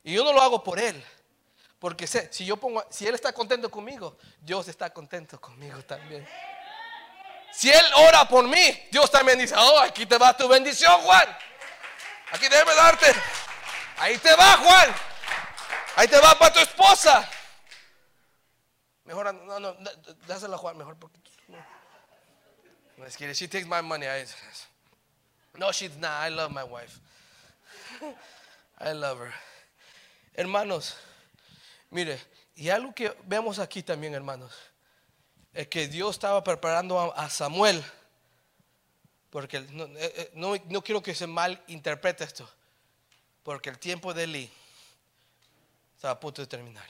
Y 0.02 0.14
yo 0.14 0.24
no 0.24 0.32
lo 0.32 0.42
hago 0.42 0.62
por 0.62 0.78
él. 0.78 1.02
Porque 1.80 2.06
sé, 2.06 2.28
si 2.30 2.44
yo 2.44 2.58
pongo, 2.58 2.84
si 2.90 3.06
él 3.06 3.14
está 3.14 3.32
contento 3.32 3.70
conmigo, 3.70 4.18
Dios 4.40 4.68
está 4.68 4.90
contento 4.90 5.40
conmigo 5.40 5.82
también. 5.82 6.28
Si 7.52 7.70
Él 7.70 7.84
ora 7.96 8.28
por 8.28 8.46
mí, 8.46 8.88
Dios 8.92 9.10
también 9.10 9.38
dice, 9.38 9.54
oh, 9.56 9.80
aquí 9.80 10.06
te 10.06 10.16
va 10.18 10.36
tu 10.36 10.46
bendición, 10.46 11.00
Juan. 11.00 11.36
Aquí 12.32 12.48
debe 12.48 12.74
darte. 12.76 13.06
Ahí 13.98 14.16
te 14.18 14.34
va, 14.36 14.56
Juan. 14.58 14.94
Ahí 15.96 16.06
te 16.06 16.20
va 16.20 16.38
para 16.38 16.52
tu 16.52 16.60
esposa. 16.60 17.28
Mejor, 19.04 19.34
no, 19.34 19.58
no, 19.58 19.76
dásela 20.26 20.54
a 20.54 20.58
Juan, 20.58 20.76
mejor 20.76 20.96
porque 20.96 21.18
no. 21.48 23.06
Es 23.06 23.16
que 23.16 23.32
she 23.34 23.48
takes 23.48 23.66
my 23.66 23.80
money. 23.82 24.06
no, 25.54 25.72
she's 25.72 25.96
not. 25.96 26.22
I 26.22 26.28
love 26.28 26.52
my 26.52 26.62
wife. 26.62 27.00
I 28.78 28.92
love 28.92 29.18
her. 29.18 29.32
Hermanos, 30.34 30.96
mire, 31.90 32.20
y 32.54 32.68
algo 32.68 32.94
que 32.94 33.16
vemos 33.26 33.58
aquí 33.58 33.82
también, 33.82 34.14
hermanos 34.14 34.52
es 35.52 35.68
que 35.68 35.88
Dios 35.88 36.16
estaba 36.16 36.42
preparando 36.44 37.12
a, 37.12 37.28
Samuel, 37.28 37.84
porque 39.30 39.58
eh, 39.58 39.68
eh, 39.68 40.30
no, 40.34 40.82
quiero 40.82 41.02
que 41.02 41.14
se 41.14 41.26
mal 41.26 41.62
interprete 41.68 42.24
esto, 42.24 42.48
porque 43.42 43.70
el 43.70 43.78
tiempo 43.78 44.14
de 44.14 44.24
Eli 44.24 44.50
está 45.94 46.10
a 46.10 46.20
punto 46.20 46.42
de 46.42 46.46
terminar. 46.46 46.86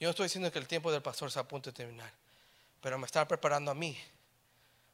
Yo 0.00 0.06
no 0.06 0.10
estoy 0.10 0.26
diciendo 0.26 0.50
que 0.52 0.58
el 0.58 0.68
tiempo 0.68 0.92
del 0.92 1.02
pastor 1.02 1.28
está 1.28 1.40
a 1.40 1.48
punto 1.48 1.70
de 1.70 1.76
terminar, 1.76 2.12
pero 2.80 2.98
me 2.98 3.06
está 3.06 3.26
preparando 3.26 3.70
a 3.70 3.74
mí, 3.74 3.98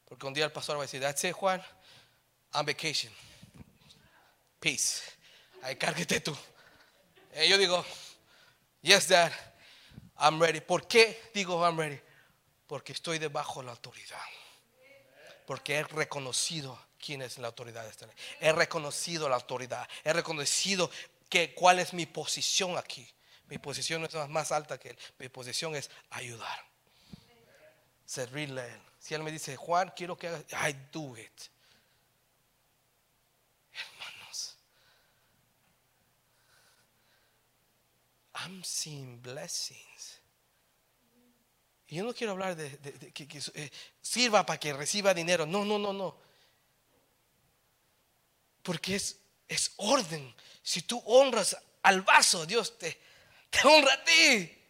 porque 0.06 0.26
un 0.26 0.34
día 0.34 0.46
el 0.46 0.52
pastor 0.52 0.76
va 0.76 0.80
a 0.80 0.86
decir, 0.86 1.00
that's 1.00 1.22
it 1.24 1.32
Juan, 1.32 1.62
I'm 2.54 2.66
vacation, 2.66 3.12
peace, 4.58 5.02
ahí 5.62 5.76
cárguete 5.76 6.20
tú. 6.20 6.36
Y 7.42 7.48
yo 7.48 7.58
digo, 7.58 7.84
yes 8.82 9.08
dad. 9.08 9.32
I'm 10.18 10.40
ready. 10.40 10.60
¿Por 10.60 10.86
qué 10.86 11.30
digo 11.34 11.64
I'm 11.64 11.78
ready? 11.78 12.00
Porque 12.66 12.92
estoy 12.92 13.18
debajo 13.18 13.60
de 13.60 13.66
la 13.66 13.72
autoridad. 13.72 14.20
Porque 15.46 15.76
he 15.76 15.84
reconocido 15.84 16.78
quién 16.98 17.22
es 17.22 17.38
la 17.38 17.48
autoridad 17.48 17.84
de 17.84 17.90
esta 17.90 18.06
ley. 18.06 18.16
He 18.40 18.52
reconocido 18.52 19.28
la 19.28 19.34
autoridad. 19.36 19.86
He 20.04 20.12
reconocido 20.12 20.90
que, 21.28 21.54
cuál 21.54 21.80
es 21.80 21.92
mi 21.92 22.06
posición 22.06 22.78
aquí. 22.78 23.06
Mi 23.48 23.58
posición 23.58 24.00
no 24.00 24.06
es 24.06 24.28
más 24.28 24.52
alta 24.52 24.78
que 24.78 24.90
él. 24.90 24.98
Mi 25.18 25.28
posición 25.28 25.74
es 25.74 25.90
ayudar. 26.10 26.64
Servirle 28.06 28.62
a 28.62 28.66
él. 28.66 28.80
Si 28.98 29.14
él 29.14 29.22
me 29.22 29.30
dice, 29.30 29.56
Juan, 29.56 29.92
quiero 29.94 30.16
que 30.16 30.28
hagas, 30.28 30.44
I 30.52 30.72
do 30.90 31.16
it. 31.18 31.42
Hermanos, 33.72 34.56
I'm 38.44 38.62
seeing 38.62 39.20
blessings 39.22 40.20
yo 41.94 42.02
no 42.02 42.12
quiero 42.12 42.32
hablar 42.32 42.56
de, 42.56 43.12
que, 43.12 43.28
eh, 43.54 43.70
sirva 44.00 44.44
para 44.44 44.58
que 44.58 44.72
reciba 44.72 45.14
dinero. 45.14 45.46
No, 45.46 45.64
no, 45.64 45.78
no, 45.78 45.92
no. 45.92 46.16
Porque 48.62 48.96
es, 48.96 49.18
es 49.46 49.72
orden. 49.76 50.34
Si 50.62 50.82
tú 50.82 51.00
honras 51.06 51.56
al 51.82 52.02
vaso, 52.02 52.46
Dios 52.46 52.78
te, 52.78 53.00
honra 53.62 53.94
a 53.94 54.04
ti. 54.04 54.60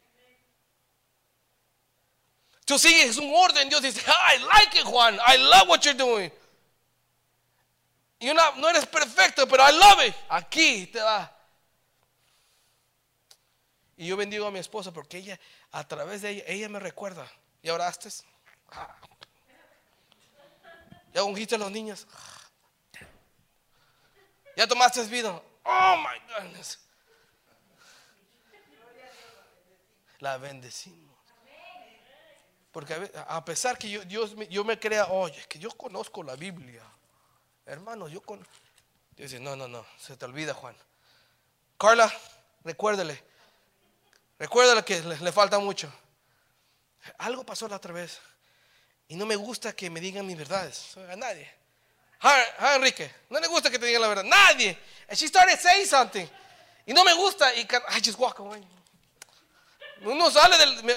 Tú 2.66 2.78
sigues 2.78 3.16
un 3.16 3.32
orden, 3.34 3.68
Dios 3.68 3.82
dice, 3.82 4.00
I 4.00 4.38
like 4.38 4.78
it, 4.78 4.84
Juan. 4.84 5.18
I 5.26 5.38
love 5.38 5.68
what 5.68 5.80
you're 5.80 5.98
doing. 5.98 6.30
Y 8.18 8.26
no, 8.26 8.56
no 8.56 8.68
eres 8.68 8.86
perfecto, 8.86 9.46
pero 9.46 9.62
I 9.68 9.72
love 9.72 10.06
it. 10.06 10.14
Aquí 10.28 10.86
te 10.86 11.00
va. 11.00 11.33
Y 13.96 14.06
yo 14.08 14.16
bendigo 14.16 14.46
a 14.46 14.50
mi 14.50 14.58
esposa 14.58 14.92
porque 14.92 15.18
ella, 15.18 15.38
a 15.70 15.86
través 15.86 16.22
de 16.22 16.30
ella, 16.30 16.44
ella 16.46 16.68
me 16.68 16.80
recuerda. 16.80 17.30
¿Ya 17.62 17.74
oraste? 17.74 18.10
¿Ya 21.12 21.22
ungiste 21.22 21.54
a 21.54 21.58
los 21.58 21.70
niños? 21.70 22.06
¿Ya 24.56 24.66
tomaste 24.66 25.02
vida? 25.04 25.40
Oh 25.64 25.96
my 25.96 26.32
goodness. 26.32 26.78
La 30.18 30.38
bendecimos. 30.38 31.14
Porque 32.72 33.12
a 33.28 33.44
pesar 33.44 33.78
que 33.78 33.88
yo, 33.88 34.04
Dios, 34.04 34.34
yo 34.50 34.64
me 34.64 34.78
crea, 34.80 35.06
oye, 35.06 35.38
es 35.38 35.46
que 35.46 35.60
yo 35.60 35.70
conozco 35.70 36.24
la 36.24 36.34
Biblia. 36.34 36.82
Hermano, 37.66 38.08
yo 38.08 38.20
con... 38.20 38.40
Dios 39.16 39.30
dice, 39.30 39.38
no, 39.38 39.54
no, 39.54 39.68
no, 39.68 39.86
se 39.96 40.16
te 40.16 40.24
olvida, 40.24 40.54
Juan. 40.54 40.76
Carla, 41.78 42.12
recuérdele. 42.64 43.33
Recuérdale 44.38 44.84
que 44.84 45.00
le, 45.00 45.32
falta 45.32 45.58
mucho. 45.58 45.92
Algo 47.18 47.44
pasó 47.44 47.68
la 47.68 47.76
otra 47.76 47.92
vez. 47.92 48.18
Y 49.08 49.16
no 49.16 49.26
me 49.26 49.36
gusta 49.36 49.74
que 49.74 49.90
me 49.90 50.00
digan 50.00 50.26
mis 50.26 50.36
verdades. 50.36 50.96
A 50.96 51.16
nadie. 51.16 51.52
Ah, 52.20 52.74
Enrique, 52.76 53.14
no 53.28 53.38
le 53.38 53.46
gusta 53.46 53.70
que 53.70 53.78
te 53.78 53.86
digan 53.86 54.00
la 54.02 54.08
verdad. 54.08 54.24
Nadie. 54.24 54.78
And 55.08 55.16
she 55.18 55.28
started 55.28 55.58
saying 55.58 55.86
something. 55.86 56.26
Y 56.86 56.92
no 56.94 57.04
me 57.04 57.12
gusta. 57.14 57.54
Y 57.54 57.66
ca- 57.66 57.84
I 57.90 58.00
just 58.04 58.18
walk 58.18 58.38
away. 58.40 58.66
Uno 60.02 60.30
sale 60.30 60.56
del. 60.58 60.90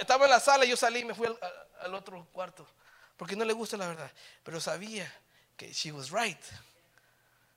estaba 0.00 0.24
en 0.24 0.30
la 0.30 0.40
sala 0.40 0.64
yo 0.64 0.76
salí 0.76 1.00
y 1.00 1.04
me 1.04 1.14
fui 1.14 1.26
al- 1.26 1.38
al 1.80 1.94
otro 1.94 2.26
cuarto. 2.32 2.66
Porque 3.16 3.36
no 3.36 3.44
le 3.44 3.52
gusta 3.52 3.76
la 3.76 3.86
verdad. 3.88 4.10
Pero 4.42 4.60
sabía 4.60 5.12
que 5.56 5.72
she 5.72 5.92
was 5.92 6.10
right. 6.10 6.40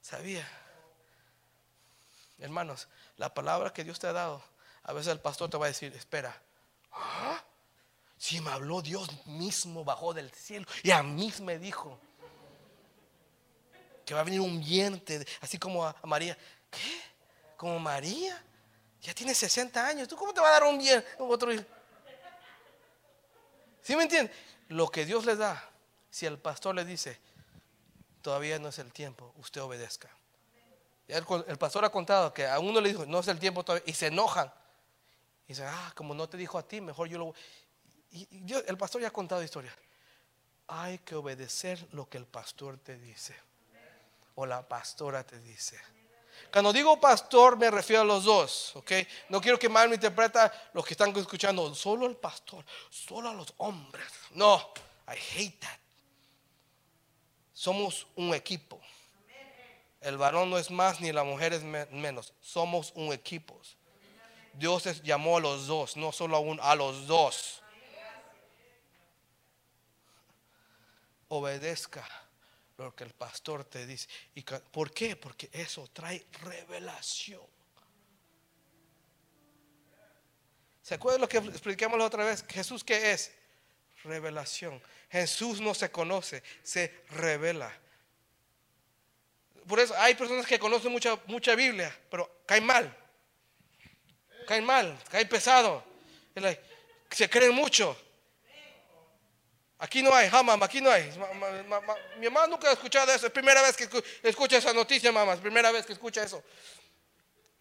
Sabía. 0.01 0.47
Hermanos, 2.37 2.87
la 3.17 3.33
palabra 3.33 3.71
que 3.73 3.83
Dios 3.83 3.97
te 3.97 4.07
ha 4.07 4.13
dado, 4.13 4.43
a 4.85 4.93
veces 4.93 5.11
el 5.11 5.19
pastor 5.19 5.49
te 5.49 5.57
va 5.57 5.65
a 5.65 5.69
decir, 5.69 5.93
espera. 5.95 6.39
¿Ah? 6.91 7.43
Si 8.17 8.39
me 8.39 8.51
habló 8.51 8.81
Dios 8.81 9.09
mismo 9.25 9.83
bajó 9.83 10.13
del 10.13 10.31
cielo 10.31 10.65
y 10.83 10.91
a 10.91 11.03
mí 11.03 11.33
me 11.41 11.59
dijo 11.59 11.99
que 14.05 14.13
va 14.13 14.21
a 14.21 14.23
venir 14.23 14.39
un 14.39 14.63
viento, 14.63 15.13
así 15.41 15.57
como 15.57 15.85
a, 15.85 15.95
María. 16.03 16.37
¿Qué? 16.69 17.01
¿Como 17.57 17.79
María? 17.79 18.41
Ya 19.01 19.13
tiene 19.13 19.33
60 19.33 19.85
años. 19.85 20.07
¿Tú 20.07 20.15
cómo 20.15 20.33
te 20.33 20.39
va 20.39 20.49
a 20.49 20.51
dar 20.51 20.63
un 20.63 20.77
bien? 20.77 21.03
Otro? 21.17 21.51
¿Sí 23.81 23.95
me 23.95 24.03
entiendes? 24.03 24.35
Lo 24.67 24.89
que 24.89 25.05
Dios 25.05 25.25
le 25.25 25.35
da, 25.35 25.67
si 26.09 26.27
el 26.27 26.37
pastor 26.37 26.75
le 26.75 26.85
dice, 26.85 27.19
todavía 28.21 28.59
no 28.59 28.69
es 28.69 28.79
el 28.79 28.91
tiempo, 28.91 29.33
usted 29.37 29.61
obedezca. 29.61 30.09
El 31.07 31.57
pastor 31.57 31.85
ha 31.85 31.89
contado 31.89 32.33
que 32.33 32.47
a 32.47 32.59
uno 32.59 32.81
le 32.81 32.89
dijo, 32.89 33.05
no 33.05 33.19
es 33.19 33.27
el 33.27 33.39
tiempo 33.39 33.63
todavía, 33.63 33.83
y 33.87 33.93
se 33.93 34.07
enojan. 34.07 34.51
Y 35.45 35.49
dicen, 35.49 35.67
ah, 35.67 35.93
como 35.95 36.13
no 36.15 36.27
te 36.27 36.37
dijo 36.37 36.57
a 36.57 36.67
ti, 36.67 36.81
mejor 36.81 37.07
yo 37.07 37.17
lo... 37.19 37.33
Y, 38.11 38.27
y 38.31 38.53
el 38.67 38.77
pastor 38.77 39.01
ya 39.01 39.09
ha 39.09 39.11
contado 39.11 39.43
historia. 39.43 39.75
Hay 40.67 40.99
que 40.99 41.15
obedecer 41.15 41.85
lo 41.91 42.09
que 42.09 42.17
el 42.17 42.25
pastor 42.25 42.77
te 42.79 42.97
dice. 42.97 43.35
O 44.35 44.45
la 44.45 44.67
pastora 44.67 45.23
te 45.23 45.39
dice. 45.39 45.79
Cuando 46.51 46.73
digo 46.73 46.99
pastor 46.99 47.57
me 47.57 47.71
refiero 47.71 48.01
a 48.01 48.05
los 48.05 48.23
dos, 48.25 48.75
¿ok? 48.75 48.91
No 49.29 49.39
quiero 49.39 49.57
que 49.57 49.69
mal 49.69 49.87
me 49.87 49.95
interpreta 49.95 50.51
los 50.73 50.85
que 50.85 50.93
están 50.93 51.15
escuchando, 51.15 51.73
solo 51.73 52.05
el 52.07 52.17
pastor, 52.17 52.65
solo 52.89 53.29
a 53.29 53.33
los 53.33 53.53
hombres. 53.57 54.05
No, 54.31 54.73
I 55.07 55.17
hate 55.37 55.59
that. 55.59 55.79
Somos 57.53 58.07
un 58.15 58.33
equipo. 58.33 58.81
El 60.01 60.17
varón 60.17 60.49
no 60.49 60.57
es 60.57 60.69
más 60.69 60.99
ni 60.99 61.11
la 61.11 61.23
mujer 61.23 61.53
es 61.53 61.63
me- 61.63 61.85
menos. 61.87 62.33
Somos 62.41 62.91
un 62.95 63.13
equipo. 63.13 63.59
Dios 64.57 64.85
es- 64.85 65.03
llamó 65.03 65.37
a 65.37 65.41
los 65.41 65.67
dos, 65.67 65.97
no 65.97 66.11
solo 66.11 66.37
a 66.37 66.39
uno, 66.39 66.61
a 66.63 66.75
los 66.75 67.07
dos. 67.07 67.61
Obedezca 71.27 72.07
lo 72.77 72.95
que 72.95 73.03
el 73.03 73.13
pastor 73.13 73.65
te 73.65 73.85
dice. 73.85 74.07
¿Y 74.35 74.41
por 74.43 74.91
qué? 74.91 75.15
Porque 75.15 75.49
eso 75.51 75.87
trae 75.91 76.25
revelación. 76.43 77.41
¿Se 80.81 80.93
acuerdan 80.93 81.21
lo 81.21 81.27
que 81.27 81.37
explicamos 81.37 81.97
la 81.97 82.05
otra 82.05 82.23
vez? 82.25 82.45
Jesús, 82.47 82.83
¿qué 82.83 83.11
es? 83.11 83.33
Revelación. 84.03 84.81
Jesús 85.09 85.59
no 85.59 85.73
se 85.73 85.89
conoce, 85.89 86.43
se 86.61 87.03
revela. 87.09 87.75
Por 89.67 89.79
eso 89.79 89.95
hay 89.97 90.13
personas 90.13 90.45
que 90.45 90.59
conocen 90.59 90.91
mucha, 90.91 91.19
mucha 91.25 91.55
Biblia, 91.55 91.97
pero 92.11 92.43
caen 92.45 92.65
mal. 92.67 92.95
Caen 94.45 94.65
mal, 94.65 94.97
caen 95.09 95.27
pesado. 95.27 95.83
Se 97.11 97.29
creen 97.29 97.53
mucho. 97.53 97.97
Aquí 99.77 100.01
no 100.01 100.13
hay, 100.15 100.29
jamás, 100.29 100.61
aquí 100.61 100.79
no 100.81 100.89
hay. 100.89 101.11
Mi 102.17 102.29
mamá 102.29 102.47
nunca 102.47 102.69
ha 102.69 102.73
escuchado 102.73 103.11
eso. 103.11 103.27
Es 103.27 103.31
primera 103.33 103.61
vez 103.61 103.75
que 103.75 103.89
escu- 103.89 104.03
escucha 104.23 104.57
esa 104.57 104.73
noticia, 104.73 105.11
mamá. 105.11 105.33
Es 105.33 105.39
primera 105.39 105.71
vez 105.71 105.85
que 105.85 105.93
escucha 105.93 106.23
eso. 106.23 106.43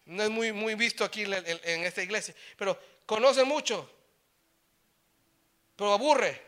No 0.05 0.23
es 0.23 0.29
muy, 0.29 0.53
muy 0.53 0.75
visto 0.75 1.03
aquí 1.03 1.23
en, 1.23 1.83
esta 1.83 2.01
iglesia. 2.01 2.33
Pero 2.57 2.79
conoce 3.05 3.43
mucho. 3.43 3.89
Pero 5.75 5.93
aburre. 5.93 6.41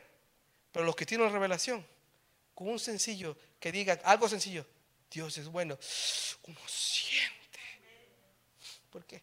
Pero 0.71 0.85
los 0.85 0.95
que 0.95 1.05
tienen 1.05 1.31
revelación, 1.31 1.85
con 2.53 2.69
un 2.69 2.79
sencillo, 2.79 3.35
que 3.59 3.71
digan 3.71 3.99
algo 4.03 4.29
sencillo, 4.29 4.65
Dios 5.09 5.37
es 5.37 5.47
bueno, 5.47 5.77
uno 6.43 6.59
siente. 6.67 7.59
¿Por 8.89 9.05
qué? 9.05 9.21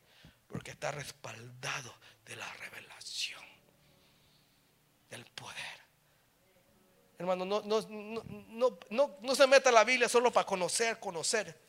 Porque 0.54 0.70
está 0.70 0.92
respaldado 0.92 1.92
de 2.24 2.36
la 2.36 2.46
revelación, 2.52 3.42
del 5.10 5.24
poder. 5.24 5.80
Hermano, 7.18 7.44
no, 7.44 7.60
no, 7.62 7.80
no, 8.88 9.18
no, 9.20 9.34
se 9.34 9.48
meta 9.48 9.72
la 9.72 9.82
Biblia 9.82 10.08
solo 10.08 10.32
para 10.32 10.46
conocer, 10.46 11.00
conocer. 11.00 11.60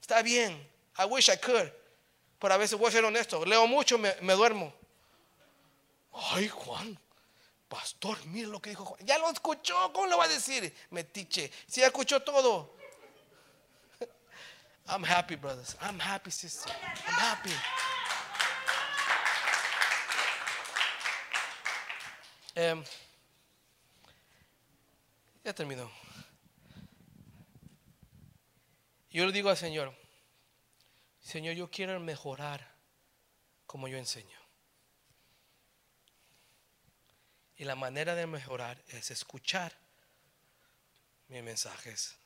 Está 0.00 0.22
bien. 0.22 0.54
I 0.98 1.04
wish 1.04 1.28
I 1.28 1.36
could. 1.36 1.70
Pero 2.40 2.52
a 2.52 2.56
veces 2.56 2.76
voy 2.76 2.88
a 2.88 2.90
ser 2.90 3.04
honesto. 3.04 3.44
Leo 3.44 3.64
mucho, 3.68 3.96
me, 3.96 4.12
duermo. 4.32 4.74
Ay, 6.12 6.48
Juan. 6.48 6.98
Pastor, 7.68 8.26
mire 8.26 8.48
lo 8.48 8.60
que 8.60 8.70
dijo 8.70 8.84
Juan. 8.86 9.06
Ya 9.06 9.18
lo 9.18 9.30
escuchó. 9.30 9.92
¿Cómo 9.92 10.08
le 10.08 10.16
va 10.16 10.24
a 10.24 10.28
decir? 10.28 10.76
Metiche. 10.90 11.52
Si 11.68 11.80
escuchó 11.80 12.20
todo. 12.24 12.74
I'm 14.88 15.04
happy, 15.04 15.36
brothers. 15.36 15.76
I'm 15.80 16.00
happy, 16.00 16.32
sister. 16.32 16.72
I'm 17.06 17.14
happy. 17.14 17.52
Em, 22.56 22.82
ya 25.44 25.54
terminó. 25.54 25.92
Yo 29.10 29.26
le 29.26 29.32
digo 29.32 29.50
al 29.50 29.58
Señor, 29.58 29.94
Señor, 31.20 31.54
yo 31.54 31.70
quiero 31.70 32.00
mejorar 32.00 32.74
como 33.66 33.88
yo 33.88 33.98
enseño. 33.98 34.40
Y 37.56 37.64
la 37.64 37.74
manera 37.74 38.14
de 38.14 38.26
mejorar 38.26 38.82
es 38.88 39.10
escuchar 39.10 39.76
mis 41.28 41.42
mensajes 41.42 42.16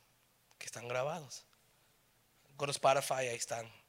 que 0.59 0.67
están 0.67 0.87
grabados. 0.87 1.45
Spotify, 2.57 3.15
ahí 3.15 3.37
están. 3.37 3.80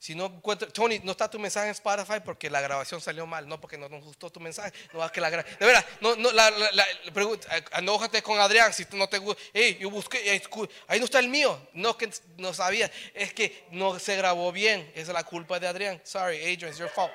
Si- 0.00 0.14
no 0.14 0.26
encuentra, 0.26 0.66
Tony, 0.70 0.98
no 1.04 1.12
está 1.12 1.28
tu 1.30 1.38
mensaje 1.38 1.66
en 1.66 1.72
Spotify 1.72 2.20
porque 2.24 2.48
la 2.48 2.62
grabación 2.62 3.02
salió 3.02 3.26
mal, 3.26 3.46
no 3.46 3.60
porque 3.60 3.76
no 3.76 3.86
nos 3.88 4.02
gustó 4.02 4.30
tu 4.30 4.40
mensaje, 4.40 4.72
no 4.94 5.04
es 5.04 5.12
que 5.12 5.20
la 5.20 5.30
de 5.30 5.44
verdad, 5.60 5.84
no, 6.00 6.16
no, 6.16 6.32
la, 6.32 6.50
la, 6.50 6.70
la- 6.72 6.86
pregunta, 7.12 7.54
eh, 7.56 7.62
enójate 7.72 8.22
con 8.22 8.40
Adrián 8.40 8.72
si 8.72 8.86
no 8.92 9.08
te 9.10 9.18
gusta, 9.18 9.40
hey, 9.52 9.76
yo 9.78 9.90
busqué, 9.90 10.42
ahí 10.88 10.98
no 10.98 11.04
está 11.04 11.18
el 11.18 11.28
mío, 11.28 11.68
no 11.74 11.98
que 11.98 12.10
no 12.38 12.54
sabía, 12.54 12.90
es 13.12 13.34
que 13.34 13.66
no 13.72 13.98
se 13.98 14.16
grabó 14.16 14.50
bien, 14.52 14.90
esa 14.94 15.10
es 15.10 15.14
la 15.14 15.24
culpa 15.24 15.60
de 15.60 15.68
Adrián, 15.68 16.00
sorry, 16.02 16.38
Adrian, 16.38 16.70
it's 16.70 16.78
your 16.78 16.88
fault. 16.88 17.12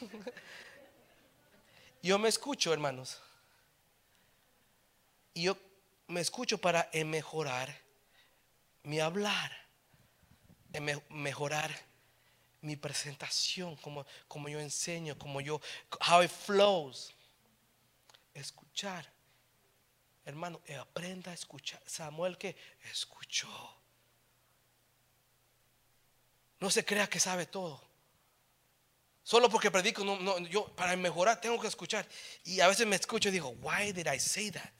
Yo 2.02 2.18
me 2.18 2.28
escucho, 2.28 2.72
hermanos. 2.72 3.20
Yo 5.34 5.56
me 6.06 6.20
escucho 6.20 6.58
para 6.58 6.88
eh, 6.92 7.04
mejorar 7.04 7.76
mi 8.84 9.00
hablar, 9.00 9.50
me- 10.80 11.02
mejorar 11.10 11.70
mi 12.60 12.76
presentación, 12.76 13.76
como, 13.76 14.04
como 14.26 14.48
yo 14.48 14.60
enseño, 14.60 15.16
como 15.18 15.40
yo, 15.40 15.60
how 16.08 16.22
it 16.22 16.30
flows. 16.30 17.14
Escuchar. 18.34 19.10
Hermano, 20.24 20.60
eh, 20.66 20.76
aprenda 20.76 21.30
a 21.30 21.34
escuchar. 21.34 21.80
Samuel 21.86 22.36
que 22.36 22.56
escuchó. 22.90 23.48
No 26.60 26.70
se 26.70 26.84
crea 26.84 27.08
que 27.08 27.20
sabe 27.20 27.46
todo. 27.46 27.80
Solo 29.22 29.48
porque 29.48 29.70
predico, 29.70 30.04
no, 30.04 30.18
no, 30.18 30.38
yo 30.38 30.66
para 30.74 30.96
mejorar 30.96 31.40
tengo 31.40 31.60
que 31.60 31.68
escuchar. 31.68 32.06
Y 32.44 32.60
a 32.60 32.68
veces 32.68 32.86
me 32.86 32.96
escucho 32.96 33.28
y 33.28 33.32
digo, 33.32 33.50
why 33.60 33.92
did 33.92 34.06
I 34.12 34.18
say 34.18 34.50
that? 34.50 34.72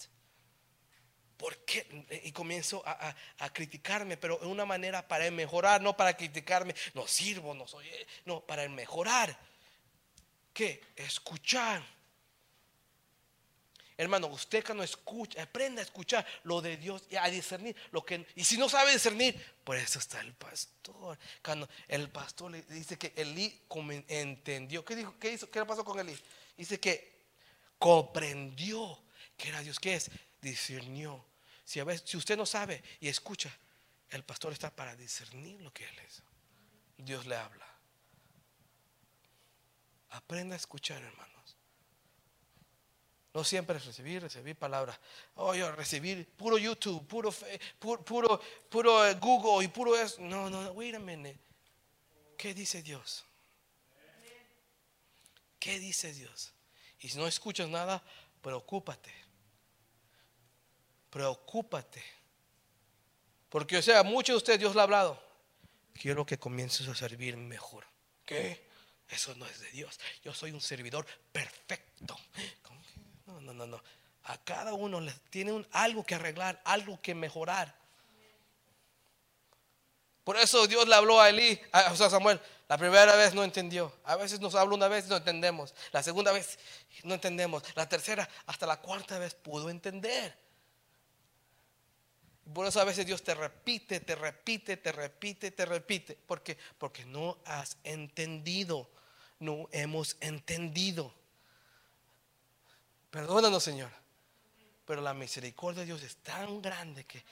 ¿Por 1.38 1.56
qué? 1.64 1.86
Y 2.24 2.32
comienzo 2.32 2.82
a, 2.84 3.08
a- 3.08 3.16
a 3.38 3.52
criticarme, 3.52 4.16
pero 4.16 4.42
en 4.42 4.48
una 4.48 4.66
manera 4.66 5.06
para 5.06 5.30
mejorar, 5.30 5.80
no 5.80 5.96
para 5.96 6.14
criticarme. 6.16 6.74
No 6.94 7.06
sirvo, 7.06 7.54
no 7.54 7.66
soy, 7.66 7.88
no, 8.26 8.40
para 8.40 8.68
mejorar. 8.68 9.38
¿Qué? 10.52 10.82
Escuchar. 10.96 11.80
Hermano, 13.96 14.28
usted 14.28 14.62
que 14.62 14.72
escucha, 14.84 15.42
aprenda 15.42 15.80
a 15.80 15.84
escuchar 15.84 16.24
lo 16.44 16.60
de 16.60 16.76
Dios 16.76 17.02
y 17.10 17.16
a 17.16 17.24
discernir 17.26 17.74
lo 17.92 18.04
que. 18.04 18.26
Y 18.36 18.44
si 18.44 18.56
no 18.56 18.68
sabe 18.68 18.92
discernir, 18.92 19.34
por 19.64 19.76
eso 19.76 19.98
está 20.00 20.20
el 20.20 20.34
pastor. 20.34 21.18
Cuando 21.42 21.68
el 21.86 22.08
pastor 22.10 22.50
le 22.50 22.62
dice 22.62 22.96
que 22.98 23.12
Elí 23.16 23.60
entendió. 24.08 24.84
¿Qué 24.84 24.94
dijo? 24.96 25.16
¿Qué 25.18 25.32
hizo? 25.32 25.50
¿Qué 25.50 25.64
pasó 25.64 25.84
con 25.84 25.98
Elí? 25.98 26.16
Dice 26.56 26.78
que 26.80 27.12
comprendió 27.78 29.00
que 29.36 29.48
era 29.48 29.62
Dios. 29.62 29.80
¿Qué 29.80 29.94
es? 29.94 30.10
Discernió. 30.40 31.27
Si, 31.68 31.82
usted 32.16 32.34
no 32.34 32.46
sabe 32.46 32.82
y 32.98 33.08
escucha, 33.08 33.54
el 34.08 34.24
pastor 34.24 34.54
está 34.54 34.74
para 34.74 34.96
discernir 34.96 35.60
lo 35.60 35.70
que 35.70 35.86
él 35.86 35.98
es. 35.98 36.22
Dios 36.96 37.26
le 37.26 37.36
habla. 37.36 37.68
Aprenda 40.08 40.54
a 40.54 40.56
escuchar, 40.56 41.02
hermanos. 41.02 41.56
No 43.34 43.44
siempre 43.44 43.76
es 43.76 43.84
recibir, 43.84 44.22
recibir 44.22 44.56
palabras. 44.56 44.98
Oh, 45.34 45.54
yo 45.54 45.70
recibir 45.72 46.26
puro 46.38 46.56
YouTube, 46.56 47.06
puro, 47.06 47.30
puro, 47.78 48.40
puro, 48.70 49.06
eh, 49.06 49.14
Google 49.16 49.62
y 49.62 49.68
puro 49.68 49.94
eso. 49.94 50.22
No, 50.22 50.48
no, 50.48 50.72
wait 50.72 50.94
a 50.94 50.98
minute. 50.98 51.38
¿Qué 52.38 52.54
dice 52.54 52.82
Dios? 52.82 53.26
¿Qué 55.60 55.78
dice 55.78 56.14
Dios? 56.14 56.50
Y 57.00 57.10
si 57.10 57.18
no 57.18 57.26
escuchas 57.26 57.68
nada, 57.68 58.02
preocúpate. 58.40 59.27
Preocúpate. 61.10 62.02
Porque, 63.48 63.78
o 63.78 63.82
sea, 63.82 64.02
muchos 64.02 64.34
de 64.34 64.36
ustedes 64.36 64.58
Dios 64.60 64.74
le 64.74 64.80
ha 64.80 64.84
hablado. 64.84 65.22
Quiero 65.94 66.24
que 66.24 66.38
comiences 66.38 66.86
a 66.88 66.94
servir 66.94 67.36
mejor. 67.36 67.84
¿Qué? 68.24 68.68
Eso 69.08 69.34
no 69.36 69.46
es 69.46 69.60
de 69.60 69.70
Dios. 69.70 69.98
Yo 70.22 70.34
soy 70.34 70.50
un 70.50 70.60
servidor 70.60 71.06
perfecto. 71.32 72.18
No, 73.26 73.40
no, 73.40 73.54
no, 73.54 73.66
no. 73.66 73.82
A 74.24 74.36
cada 74.38 74.74
uno 74.74 75.00
le 75.00 75.12
tiene 75.30 75.66
algo 75.72 76.04
que 76.04 76.14
arreglar, 76.14 76.60
algo 76.64 77.00
que 77.00 77.14
mejorar. 77.14 77.74
Por 80.24 80.36
eso 80.36 80.66
Dios 80.66 80.86
le 80.86 80.94
habló 80.94 81.18
a 81.18 81.30
Elí, 81.30 81.58
a, 81.72 81.96
Samuel. 81.96 82.38
La 82.68 82.76
primera 82.76 83.16
vez 83.16 83.32
no 83.32 83.42
entendió. 83.42 83.90
A 84.04 84.16
veces 84.16 84.40
nos 84.40 84.54
habla 84.54 84.74
una 84.74 84.88
vez 84.88 85.06
y 85.06 85.08
no 85.08 85.16
entendemos. 85.16 85.74
La 85.90 86.02
segunda 86.02 86.32
vez 86.32 86.58
no 87.02 87.14
entendemos. 87.14 87.62
La 87.74 87.88
tercera, 87.88 88.28
hasta 88.44 88.66
la 88.66 88.78
cuarta 88.78 89.18
vez 89.18 89.34
pudo 89.34 89.70
entender. 89.70 90.36
Por 92.52 92.66
eso 92.66 92.80
a 92.80 92.84
veces 92.84 93.04
Dios 93.04 93.22
te 93.22 93.34
repite, 93.34 94.00
te 94.00 94.14
repite, 94.14 94.78
te 94.78 94.92
repite, 94.92 95.50
te 95.50 95.66
repite. 95.66 96.14
¿Por 96.14 96.42
qué? 96.42 96.56
Porque 96.78 97.04
no 97.04 97.38
has 97.44 97.76
entendido. 97.84 98.88
No 99.38 99.68
hemos 99.70 100.16
entendido. 100.20 101.12
Perdónanos, 103.10 103.62
Señor. 103.62 103.90
Pero 104.86 105.02
la 105.02 105.12
misericordia 105.12 105.80
de 105.80 105.86
Dios 105.86 106.02
es 106.02 106.16
tan 106.16 106.62
grande 106.62 107.04
que 107.04 107.22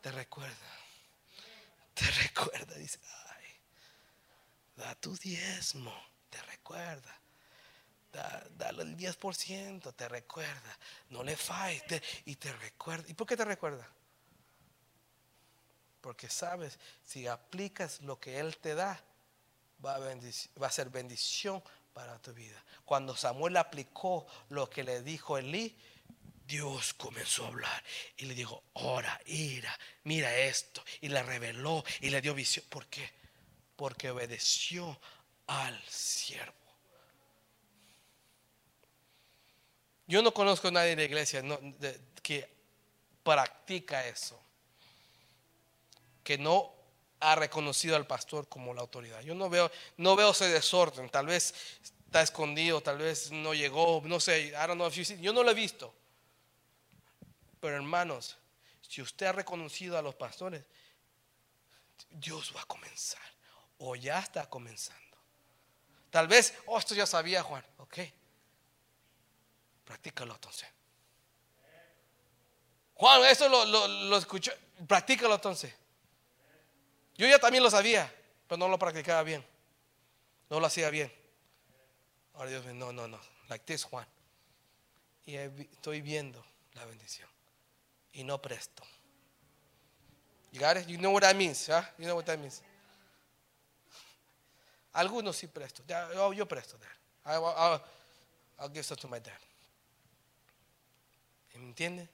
te 0.00 0.10
recuerda. 0.10 0.56
Te 1.92 2.10
recuerda. 2.10 2.74
Dice, 2.76 2.98
ay, 3.28 3.44
da 4.76 4.94
tu 4.94 5.14
diezmo. 5.16 5.94
Te 6.30 6.40
recuerda. 6.42 7.14
Da, 8.10 8.46
dale 8.56 8.84
el 8.84 8.96
10%. 8.96 9.94
Te 9.94 10.08
recuerda. 10.08 10.78
No 11.10 11.22
le 11.22 11.36
falles. 11.36 12.02
y 12.24 12.36
te 12.36 12.52
recuerda. 12.54 13.04
¿Y 13.08 13.14
por 13.14 13.26
qué 13.26 13.36
te 13.36 13.44
recuerda? 13.44 13.86
Porque 16.08 16.30
sabes, 16.30 16.78
si 17.04 17.26
aplicas 17.26 18.00
lo 18.00 18.18
que 18.18 18.40
Él 18.40 18.56
te 18.56 18.74
da, 18.74 18.98
va 19.84 19.96
a, 19.96 20.70
ser 20.70 20.88
bendición 20.88 21.62
para 21.92 22.18
tu 22.18 22.32
vida. 22.32 22.64
Cuando 22.86 23.14
Samuel 23.14 23.58
aplicó 23.58 24.26
lo 24.48 24.70
que 24.70 24.84
le 24.84 25.02
dijo 25.02 25.36
Elí, 25.36 25.76
Dios 26.46 26.94
comenzó 26.94 27.44
a 27.44 27.48
hablar 27.48 27.84
y 28.16 28.24
le 28.24 28.34
dijo, 28.34 28.62
ora, 28.72 29.20
ira, 29.26 29.78
mira 30.04 30.34
esto. 30.34 30.82
Y 31.02 31.10
le 31.10 31.22
reveló 31.22 31.84
y 32.00 32.08
le 32.08 32.22
dio 32.22 32.32
visión. 32.32 32.64
¿Por 32.70 32.86
qué? 32.86 33.12
Porque 33.76 34.08
obedeció 34.08 34.98
al 35.46 35.78
siervo. 35.90 36.54
Yo 40.06 40.22
no 40.22 40.32
conozco 40.32 40.68
a 40.68 40.70
nadie 40.70 40.92
en 40.92 41.00
la 41.00 41.04
iglesia 41.04 41.42
que 42.22 42.50
practica 43.22 44.06
eso 44.06 44.47
que 46.28 46.36
no 46.36 46.70
ha 47.20 47.36
reconocido 47.36 47.96
al 47.96 48.06
pastor 48.06 48.50
como 48.50 48.74
la 48.74 48.82
autoridad. 48.82 49.22
Yo 49.22 49.34
no 49.34 49.48
veo, 49.48 49.72
no 49.96 50.14
veo 50.14 50.32
ese 50.32 50.46
desorden. 50.46 51.08
Tal 51.08 51.24
vez 51.24 51.54
está 52.04 52.20
escondido, 52.20 52.82
tal 52.82 52.98
vez 52.98 53.30
no 53.30 53.54
llegó, 53.54 54.02
no 54.04 54.20
sé. 54.20 54.48
I 54.48 54.66
don't 54.66 54.92
yo 54.92 55.32
no 55.32 55.42
lo 55.42 55.50
he 55.50 55.54
visto. 55.54 55.94
Pero 57.60 57.76
hermanos, 57.76 58.36
si 58.82 59.00
usted 59.00 59.24
ha 59.24 59.32
reconocido 59.32 59.96
a 59.96 60.02
los 60.02 60.16
pastores, 60.16 60.62
Dios 62.10 62.52
va 62.54 62.60
a 62.60 62.66
comenzar. 62.66 63.22
O 63.78 63.96
ya 63.96 64.18
está 64.18 64.50
comenzando. 64.50 65.16
Tal 66.10 66.28
vez, 66.28 66.52
oh, 66.66 66.78
esto 66.78 66.94
ya 66.94 67.06
sabía 67.06 67.42
Juan. 67.42 67.64
Ok. 67.78 68.00
Practícalo 69.86 70.34
entonces. 70.34 70.68
Juan, 72.92 73.24
esto 73.24 73.48
lo, 73.48 73.64
lo, 73.64 73.88
lo 73.88 74.16
escuchó. 74.18 74.52
Practícalo 74.86 75.34
entonces. 75.34 75.74
Yo 77.18 77.26
ya 77.26 77.40
también 77.40 77.64
lo 77.64 77.70
sabía, 77.70 78.10
pero 78.46 78.58
no 78.58 78.68
lo 78.68 78.78
practicaba 78.78 79.22
bien. 79.24 79.44
No 80.48 80.60
lo 80.60 80.66
hacía 80.66 80.88
bien. 80.88 81.12
Ahora 82.34 82.50
Dios 82.50 82.64
me 82.64 82.72
no, 82.72 82.92
no, 82.92 83.08
no. 83.08 83.20
Like 83.48 83.64
this, 83.64 83.82
Juan. 83.82 84.06
Y 85.26 85.34
estoy 85.34 86.00
viendo 86.00 86.42
la 86.74 86.84
bendición. 86.84 87.28
Y 88.12 88.22
no 88.22 88.40
presto. 88.40 88.84
You 90.52 90.60
got 90.60 90.76
it? 90.76 90.86
You 90.86 90.96
know 90.96 91.10
what 91.10 91.22
that 91.22 91.34
means, 91.34 91.66
huh? 91.66 91.82
You 91.98 92.06
know 92.06 92.14
what 92.14 92.24
that 92.26 92.38
means. 92.38 92.62
Algunos 94.92 95.36
sí 95.36 95.48
presto. 95.48 95.82
Yo, 96.34 96.46
presto, 96.46 96.78
dad. 96.78 96.88
I'll, 98.58 98.70
give 98.72 98.84
some 98.84 98.96
to 98.96 99.08
my 99.08 99.18
dad. 99.18 99.38
¿Me 101.54 101.66
entiende? 101.66 102.08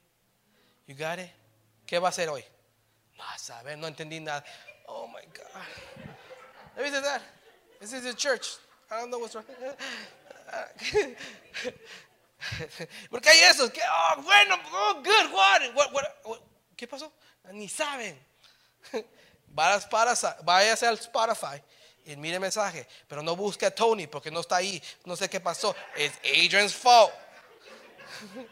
You 0.87 0.95
got 0.95 1.19
it? 1.19 1.29
¿Qué 1.85 1.99
va 1.99 2.07
a 2.07 2.09
hacer 2.09 2.27
hoy? 2.29 2.43
No, 3.17 3.23
a 3.23 3.37
saber, 3.37 3.77
no 3.77 3.87
entendí 3.87 4.19
nada. 4.19 4.43
God. 5.33 5.63
Maybe 6.75 6.89
it's 6.89 7.01
that. 7.01 7.21
This 7.79 7.93
is 7.93 8.05
a 8.05 8.13
church. 8.13 8.57
I 8.91 8.99
don't 8.99 9.09
know 9.09 9.19
what's 9.19 9.35
wrong. 9.35 9.45
Porque 13.09 13.29
hay 13.29 13.39
esos 13.49 13.71
que, 13.71 13.81
oh, 13.81 14.21
bueno, 14.21 14.57
oh, 14.71 15.01
good, 15.03 15.31
what, 15.33 15.61
what, 15.73 15.93
what, 15.93 16.39
¿Qué 16.75 16.87
pasó? 16.87 17.11
Ni 17.53 17.67
saben. 17.67 18.17
Váyase 19.55 20.85
al 20.85 20.97
Spotify 20.97 21.61
y 22.05 22.15
mire 22.17 22.39
mensaje, 22.39 22.87
pero 23.07 23.23
no 23.23 23.35
busque 23.35 23.65
a 23.65 23.73
Tony 23.73 24.05
porque 24.07 24.29
no 24.29 24.41
está 24.41 24.57
ahí. 24.57 24.81
No 25.05 25.15
sé 25.15 25.29
qué 25.29 25.39
pasó. 25.39 25.75
It's 25.95 26.19
Adrian's 26.23 26.73
fault. 26.73 27.11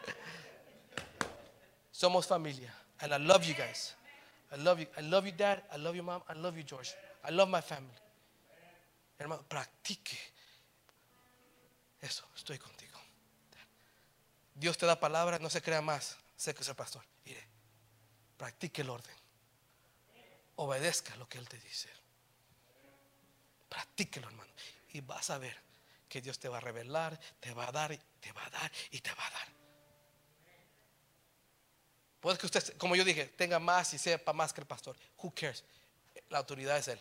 Somos 1.92 2.26
familia. 2.26 2.72
And 3.00 3.12
I 3.12 3.18
love 3.18 3.44
you 3.44 3.54
guys. 3.54 3.94
I 4.54 4.56
love 4.56 4.80
you. 4.80 4.86
I 4.96 5.02
love 5.02 5.26
you, 5.26 5.32
Dad. 5.32 5.64
I 5.72 5.78
love 5.78 5.96
you, 5.96 6.02
Mom. 6.02 6.22
I 6.28 6.34
love 6.34 6.56
you, 6.56 6.62
George. 6.62 6.94
I 7.24 7.32
love 7.32 7.48
my 7.48 7.60
family. 7.60 7.94
Hermano, 9.18 9.42
practique. 9.48 10.16
Eso, 12.00 12.24
estoy 12.36 12.58
contigo. 12.58 12.98
Dios 14.54 14.78
te 14.78 14.86
da 14.86 15.00
palabra, 15.00 15.38
no 15.40 15.50
se 15.50 15.60
crea 15.60 15.82
más. 15.82 16.16
Sé 16.36 16.54
que 16.54 16.62
es 16.62 16.68
el 16.68 16.76
pastor. 16.76 17.02
Mire, 17.24 17.44
practique 18.36 18.82
el 18.82 18.90
orden. 18.90 19.14
Obedezca 20.56 21.16
lo 21.16 21.28
que 21.28 21.38
Él 21.38 21.48
te 21.48 21.58
dice. 21.58 21.88
Practíquelo, 23.68 24.28
hermano. 24.28 24.52
Y 24.92 25.00
vas 25.00 25.30
a 25.30 25.38
ver 25.38 25.56
que 26.08 26.20
Dios 26.20 26.38
te 26.38 26.48
va 26.48 26.58
a 26.58 26.60
revelar, 26.60 27.18
te 27.40 27.52
va 27.54 27.68
a 27.68 27.72
dar, 27.72 27.98
te 28.20 28.30
va 28.30 28.46
a 28.46 28.50
dar 28.50 28.70
y 28.92 29.00
te 29.00 29.12
va 29.14 29.26
a 29.26 29.30
dar. 29.30 29.63
Puede 32.24 32.38
que 32.38 32.46
usted, 32.46 32.78
como 32.78 32.96
yo 32.96 33.04
dije, 33.04 33.26
tenga 33.26 33.58
más 33.58 33.92
y 33.92 33.98
sepa 33.98 34.32
más 34.32 34.50
que 34.50 34.62
el 34.62 34.66
pastor. 34.66 34.96
Who 35.18 35.30
cares? 35.34 35.62
La 36.30 36.38
autoridad 36.38 36.78
es 36.78 36.88
Él. 36.88 36.98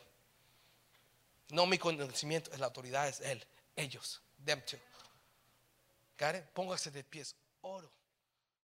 No 1.48 1.66
mi 1.66 1.78
conocimiento, 1.78 2.52
la 2.58 2.66
autoridad 2.66 3.08
es 3.08 3.22
Él. 3.22 3.42
Ellos. 3.74 4.22
Them 4.44 4.62
too. 4.66 4.78
Póngase 6.54 6.92
de 6.92 7.06
pies. 7.06 7.38
Oro. 7.62 7.90